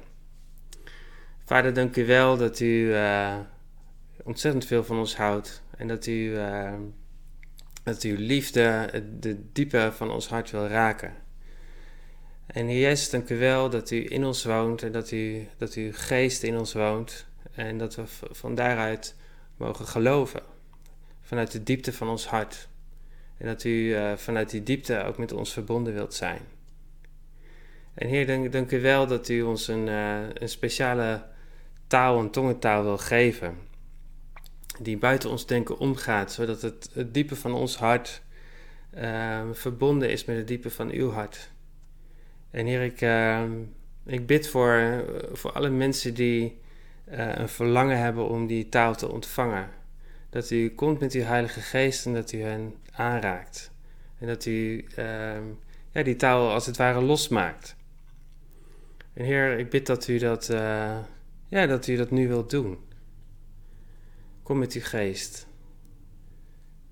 Vader, 1.51 1.73
dank 1.73 1.95
u 1.95 2.05
wel 2.05 2.37
dat 2.37 2.59
u 2.59 2.95
ontzettend 4.23 4.65
veel 4.65 4.83
van 4.83 4.97
ons 4.97 5.15
houdt. 5.15 5.61
En 5.77 5.87
dat 5.87 6.05
u, 6.05 6.11
uh, 6.11 6.73
dat 7.83 8.01
uw 8.01 8.15
liefde 8.17 8.89
de 9.19 9.51
diepe 9.51 9.91
van 9.93 10.11
ons 10.11 10.27
hart 10.27 10.51
wil 10.51 10.67
raken. 10.67 11.13
En 12.45 12.67
Heer 12.67 13.07
dank 13.11 13.29
u 13.29 13.37
wel 13.37 13.69
dat 13.69 13.91
u 13.91 14.05
in 14.09 14.25
ons 14.25 14.43
woont 14.43 14.83
en 14.83 14.91
dat, 14.91 15.11
u, 15.11 15.47
dat 15.57 15.73
uw 15.73 15.91
geest 15.93 16.43
in 16.43 16.57
ons 16.57 16.73
woont. 16.73 17.25
En 17.51 17.77
dat 17.77 17.95
we 17.95 18.03
van 18.31 18.55
daaruit 18.55 19.15
mogen 19.57 19.85
geloven. 19.85 20.41
Vanuit 21.21 21.51
de 21.51 21.63
diepte 21.63 21.93
van 21.93 22.09
ons 22.09 22.27
hart. 22.27 22.67
En 23.37 23.47
dat 23.47 23.63
u 23.63 23.69
uh, 23.69 24.15
vanuit 24.15 24.49
die 24.49 24.63
diepte 24.63 25.03
ook 25.03 25.17
met 25.17 25.31
ons 25.31 25.53
verbonden 25.53 25.93
wilt 25.93 26.13
zijn. 26.13 26.41
En 27.93 28.07
Heer, 28.07 28.27
dank, 28.27 28.51
dank 28.51 28.71
u 28.71 28.81
wel 28.81 29.07
dat 29.07 29.29
u 29.29 29.41
ons 29.41 29.67
een, 29.67 29.87
uh, 29.87 30.19
een 30.33 30.49
speciale 30.49 31.29
taal, 31.91 32.19
een 32.19 32.31
tongentaal 32.31 32.83
wil 32.83 32.97
geven 32.97 33.57
die 34.79 34.97
buiten 34.97 35.29
ons 35.29 35.45
denken 35.45 35.77
omgaat, 35.77 36.31
zodat 36.31 36.61
het, 36.61 36.89
het 36.93 37.13
diepe 37.13 37.35
van 37.35 37.53
ons 37.53 37.77
hart 37.77 38.21
uh, 38.97 39.41
verbonden 39.51 40.09
is 40.09 40.25
met 40.25 40.37
het 40.37 40.47
diepe 40.47 40.69
van 40.69 40.89
uw 40.89 41.11
hart. 41.11 41.51
En 42.51 42.65
Heer, 42.65 42.81
ik, 42.81 43.01
uh, 43.01 43.43
ik 44.05 44.25
bid 44.25 44.47
voor, 44.47 45.03
voor 45.31 45.51
alle 45.51 45.69
mensen 45.69 46.13
die 46.13 46.59
uh, 47.11 47.35
een 47.35 47.49
verlangen 47.49 47.97
hebben 47.97 48.27
om 48.27 48.47
die 48.47 48.69
taal 48.69 48.95
te 48.95 49.11
ontvangen. 49.11 49.69
Dat 50.29 50.49
u 50.49 50.69
komt 50.69 50.99
met 50.99 51.13
uw 51.13 51.23
Heilige 51.23 51.61
Geest 51.61 52.05
en 52.05 52.13
dat 52.13 52.31
u 52.31 52.41
hen 52.41 52.75
aanraakt. 52.91 53.71
En 54.19 54.27
dat 54.27 54.45
u 54.45 54.85
ehm, 54.95 55.43
ja, 55.91 56.03
die 56.03 56.15
taal 56.15 56.51
als 56.51 56.65
het 56.65 56.77
ware 56.77 57.01
losmaakt. 57.01 57.75
En 59.13 59.25
Heer, 59.25 59.57
ik 59.57 59.69
bid 59.69 59.85
dat 59.85 60.07
u 60.07 60.17
dat, 60.17 60.49
eh, 60.49 60.97
ja, 61.51 61.65
dat, 61.65 61.87
u 61.87 61.95
dat 61.95 62.11
nu 62.11 62.27
wilt 62.27 62.49
doen. 62.49 62.77
Kom 64.43 64.59
met 64.59 64.73
uw 64.73 64.81
geest. 64.83 65.47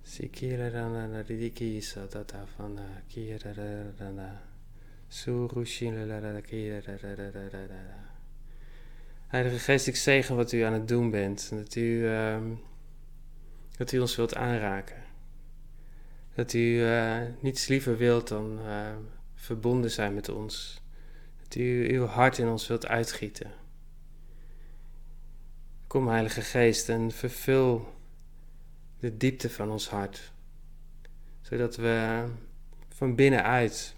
Sikira 0.01 0.69
dana 0.69 1.21
ridiki 1.21 1.81
satata 1.81 2.45
van 2.55 2.79
kira 3.07 3.53
kira 3.53 4.41
Heilige 9.27 9.59
Geest, 9.59 9.87
ik 9.87 9.95
zegen 9.95 10.35
wat 10.35 10.51
u 10.51 10.61
aan 10.61 10.73
het 10.73 10.87
doen 10.87 11.09
bent. 11.09 11.47
En 11.51 11.57
dat 11.57 11.75
u, 11.75 12.07
um, 12.07 12.59
dat 13.77 13.91
u 13.91 13.99
ons 13.99 14.15
wilt 14.15 14.35
aanraken. 14.35 15.03
Dat 16.35 16.53
u 16.53 16.59
uh, 16.59 17.21
niets 17.39 17.67
liever 17.67 17.97
wilt 17.97 18.27
dan 18.27 18.59
uh, 18.65 18.95
verbonden 19.35 19.91
zijn 19.91 20.13
met 20.13 20.29
ons. 20.29 20.81
Dat 21.43 21.55
u 21.55 21.93
uw 21.93 22.05
hart 22.05 22.37
in 22.37 22.47
ons 22.47 22.67
wilt 22.67 22.87
uitgieten. 22.87 23.51
Kom, 25.89 26.07
Heilige 26.07 26.41
Geest, 26.41 26.89
en 26.89 27.11
vervul 27.11 27.93
de 28.99 29.17
diepte 29.17 29.49
van 29.49 29.71
ons 29.71 29.89
hart, 29.89 30.31
zodat 31.41 31.75
we 31.75 32.25
van 32.89 33.15
binnenuit 33.15 33.95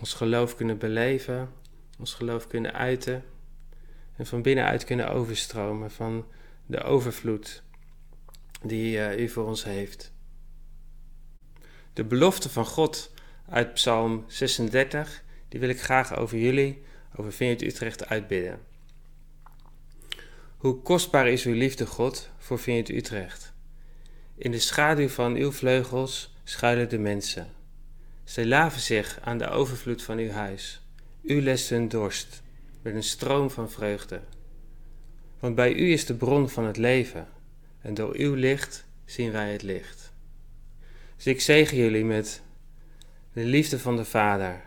ons 0.00 0.14
geloof 0.14 0.56
kunnen 0.56 0.78
beleven, 0.78 1.52
ons 1.98 2.14
geloof 2.14 2.46
kunnen 2.46 2.72
uiten 2.72 3.24
en 4.16 4.26
van 4.26 4.42
binnenuit 4.42 4.84
kunnen 4.84 5.10
overstromen 5.10 5.90
van 5.90 6.26
de 6.66 6.82
overvloed 6.82 7.62
die 8.62 8.96
uh, 8.96 9.18
u 9.18 9.28
voor 9.28 9.46
ons 9.46 9.64
heeft. 9.64 10.12
De 11.92 12.04
belofte 12.04 12.48
van 12.48 12.66
God 12.66 13.12
uit 13.48 13.74
Psalm 13.74 14.24
36, 14.26 15.22
die 15.48 15.60
wil 15.60 15.68
ik 15.68 15.80
graag 15.80 16.16
over 16.16 16.38
jullie, 16.38 16.82
over 17.16 17.32
Vineyard 17.32 17.62
Utrecht 17.62 18.06
uitbidden. 18.06 18.60
Hoe 20.56 20.82
kostbaar 20.82 21.28
is 21.28 21.44
uw 21.44 21.54
liefde, 21.54 21.86
God, 21.86 22.30
voor 22.38 22.58
Vineyard 22.58 22.88
Utrecht. 22.88 23.52
In 24.34 24.50
de 24.50 24.58
schaduw 24.58 25.08
van 25.08 25.34
uw 25.34 25.52
vleugels 25.52 26.34
schuilen 26.44 26.88
de 26.88 26.98
mensen. 26.98 27.46
Zij 28.24 28.46
laven 28.46 28.80
zich 28.80 29.18
aan 29.22 29.38
de 29.38 29.48
overvloed 29.48 30.02
van 30.02 30.18
uw 30.18 30.30
huis. 30.30 30.80
U 31.22 31.42
lest 31.42 31.68
hun 31.68 31.88
dorst 31.88 32.42
met 32.82 32.94
een 32.94 33.02
stroom 33.02 33.50
van 33.50 33.70
vreugde. 33.70 34.20
Want 35.38 35.54
bij 35.54 35.74
u 35.74 35.92
is 35.92 36.06
de 36.06 36.14
bron 36.14 36.48
van 36.48 36.64
het 36.64 36.76
leven, 36.76 37.28
en 37.80 37.94
door 37.94 38.14
uw 38.14 38.34
licht 38.34 38.86
zien 39.04 39.32
wij 39.32 39.52
het 39.52 39.62
licht. 39.62 40.12
Dus 41.16 41.26
ik 41.26 41.40
zegen 41.40 41.76
jullie 41.76 42.04
met 42.04 42.42
de 43.32 43.44
liefde 43.44 43.78
van 43.78 43.96
de 43.96 44.04
Vader, 44.04 44.62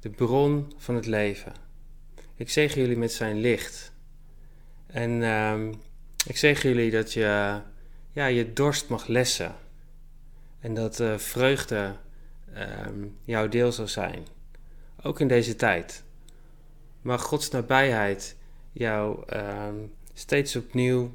de 0.00 0.10
bron 0.10 0.72
van 0.76 0.94
het 0.94 1.06
leven. 1.06 1.52
Ik 2.34 2.50
zegen 2.50 2.80
jullie 2.80 2.96
met 2.96 3.12
zijn 3.12 3.40
licht 3.40 3.92
en 4.88 5.22
um, 5.22 5.74
ik 6.26 6.36
zeg 6.36 6.62
jullie 6.62 6.90
dat 6.90 7.12
je 7.12 7.60
ja, 8.12 8.26
je 8.26 8.52
dorst 8.52 8.88
mag 8.88 9.06
lessen. 9.06 9.54
En 10.60 10.74
dat 10.74 11.00
uh, 11.00 11.18
vreugde 11.18 11.96
um, 12.86 13.16
jouw 13.24 13.48
deel 13.48 13.72
zal 13.72 13.88
zijn. 13.88 14.26
Ook 15.02 15.20
in 15.20 15.28
deze 15.28 15.56
tijd. 15.56 16.04
Mag 17.02 17.22
Gods 17.22 17.50
nabijheid 17.50 18.36
jou 18.72 19.22
um, 19.36 19.92
steeds 20.12 20.56
opnieuw 20.56 21.14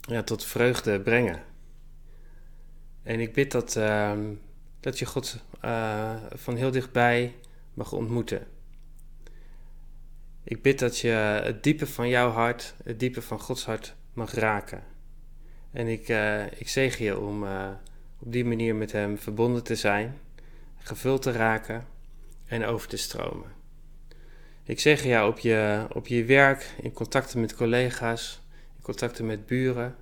ja, 0.00 0.22
tot 0.22 0.44
vreugde 0.44 1.00
brengen. 1.00 1.42
En 3.02 3.20
ik 3.20 3.32
bid 3.32 3.50
dat, 3.50 3.72
dat 4.80 4.98
je 4.98 5.06
God 5.06 5.42
uh, 5.64 6.16
van 6.32 6.56
heel 6.56 6.70
dichtbij 6.70 7.34
mag 7.74 7.92
ontmoeten. 7.92 8.46
Ik 10.44 10.62
bid 10.62 10.78
dat 10.78 10.98
je 10.98 11.08
het 11.08 11.62
diepe 11.62 11.86
van 11.86 12.08
jouw 12.08 12.30
hart, 12.30 12.74
het 12.84 13.00
diepe 13.00 13.22
van 13.22 13.40
Gods 13.40 13.64
hart 13.64 13.94
mag 14.12 14.32
raken. 14.32 14.82
En 15.72 15.86
ik, 15.86 16.08
uh, 16.08 16.44
ik 16.44 16.68
zegen 16.68 17.04
je 17.04 17.18
om 17.18 17.44
uh, 17.44 17.70
op 18.18 18.32
die 18.32 18.44
manier 18.44 18.74
met 18.74 18.92
Hem 18.92 19.18
verbonden 19.18 19.64
te 19.64 19.74
zijn, 19.74 20.18
gevuld 20.78 21.22
te 21.22 21.32
raken 21.32 21.86
en 22.46 22.64
over 22.64 22.88
te 22.88 22.96
stromen. 22.96 23.52
Ik 24.64 24.80
zeg 24.80 25.02
jou 25.02 25.30
op 25.30 25.38
je, 25.38 25.86
op 25.92 26.06
je 26.06 26.24
werk, 26.24 26.70
in 26.82 26.92
contacten 26.92 27.40
met 27.40 27.54
collega's, 27.54 28.40
in 28.76 28.82
contacten 28.82 29.26
met 29.26 29.46
buren, 29.46 29.96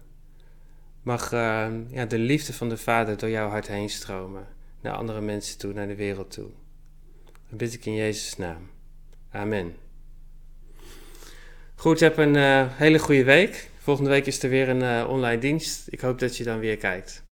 mag 1.03 1.33
uh, 1.33 1.67
ja, 1.89 2.05
de 2.05 2.19
liefde 2.19 2.53
van 2.53 2.69
de 2.69 2.77
Vader 2.77 3.17
door 3.19 3.31
jouw 3.31 3.49
hart 3.49 3.67
heen 3.67 3.91
stromen, 3.91 4.47
naar 4.81 4.95
andere 4.95 5.21
mensen 5.21 5.59
toe, 5.59 5.73
naar 5.73 5.87
de 5.87 5.95
wereld 5.95 6.31
toe. 6.31 6.51
Dat 7.49 7.59
bid 7.59 7.75
ik 7.75 7.87
in 7.87 7.95
Jezus' 7.95 8.37
naam. 8.37 8.71
Amen. 9.31 9.77
Goed, 11.83 12.01
heb 12.01 12.17
een 12.17 12.37
uh, 12.37 12.67
hele 12.69 12.99
goede 12.99 13.25
week. 13.25 13.71
Volgende 13.79 14.11
week 14.11 14.27
is 14.27 14.43
er 14.43 14.49
weer 14.49 14.69
een 14.69 14.83
uh, 14.83 15.09
online 15.09 15.39
dienst. 15.39 15.87
Ik 15.89 16.01
hoop 16.01 16.19
dat 16.19 16.37
je 16.37 16.45
dan 16.45 16.59
weer 16.59 16.77
kijkt. 16.77 17.32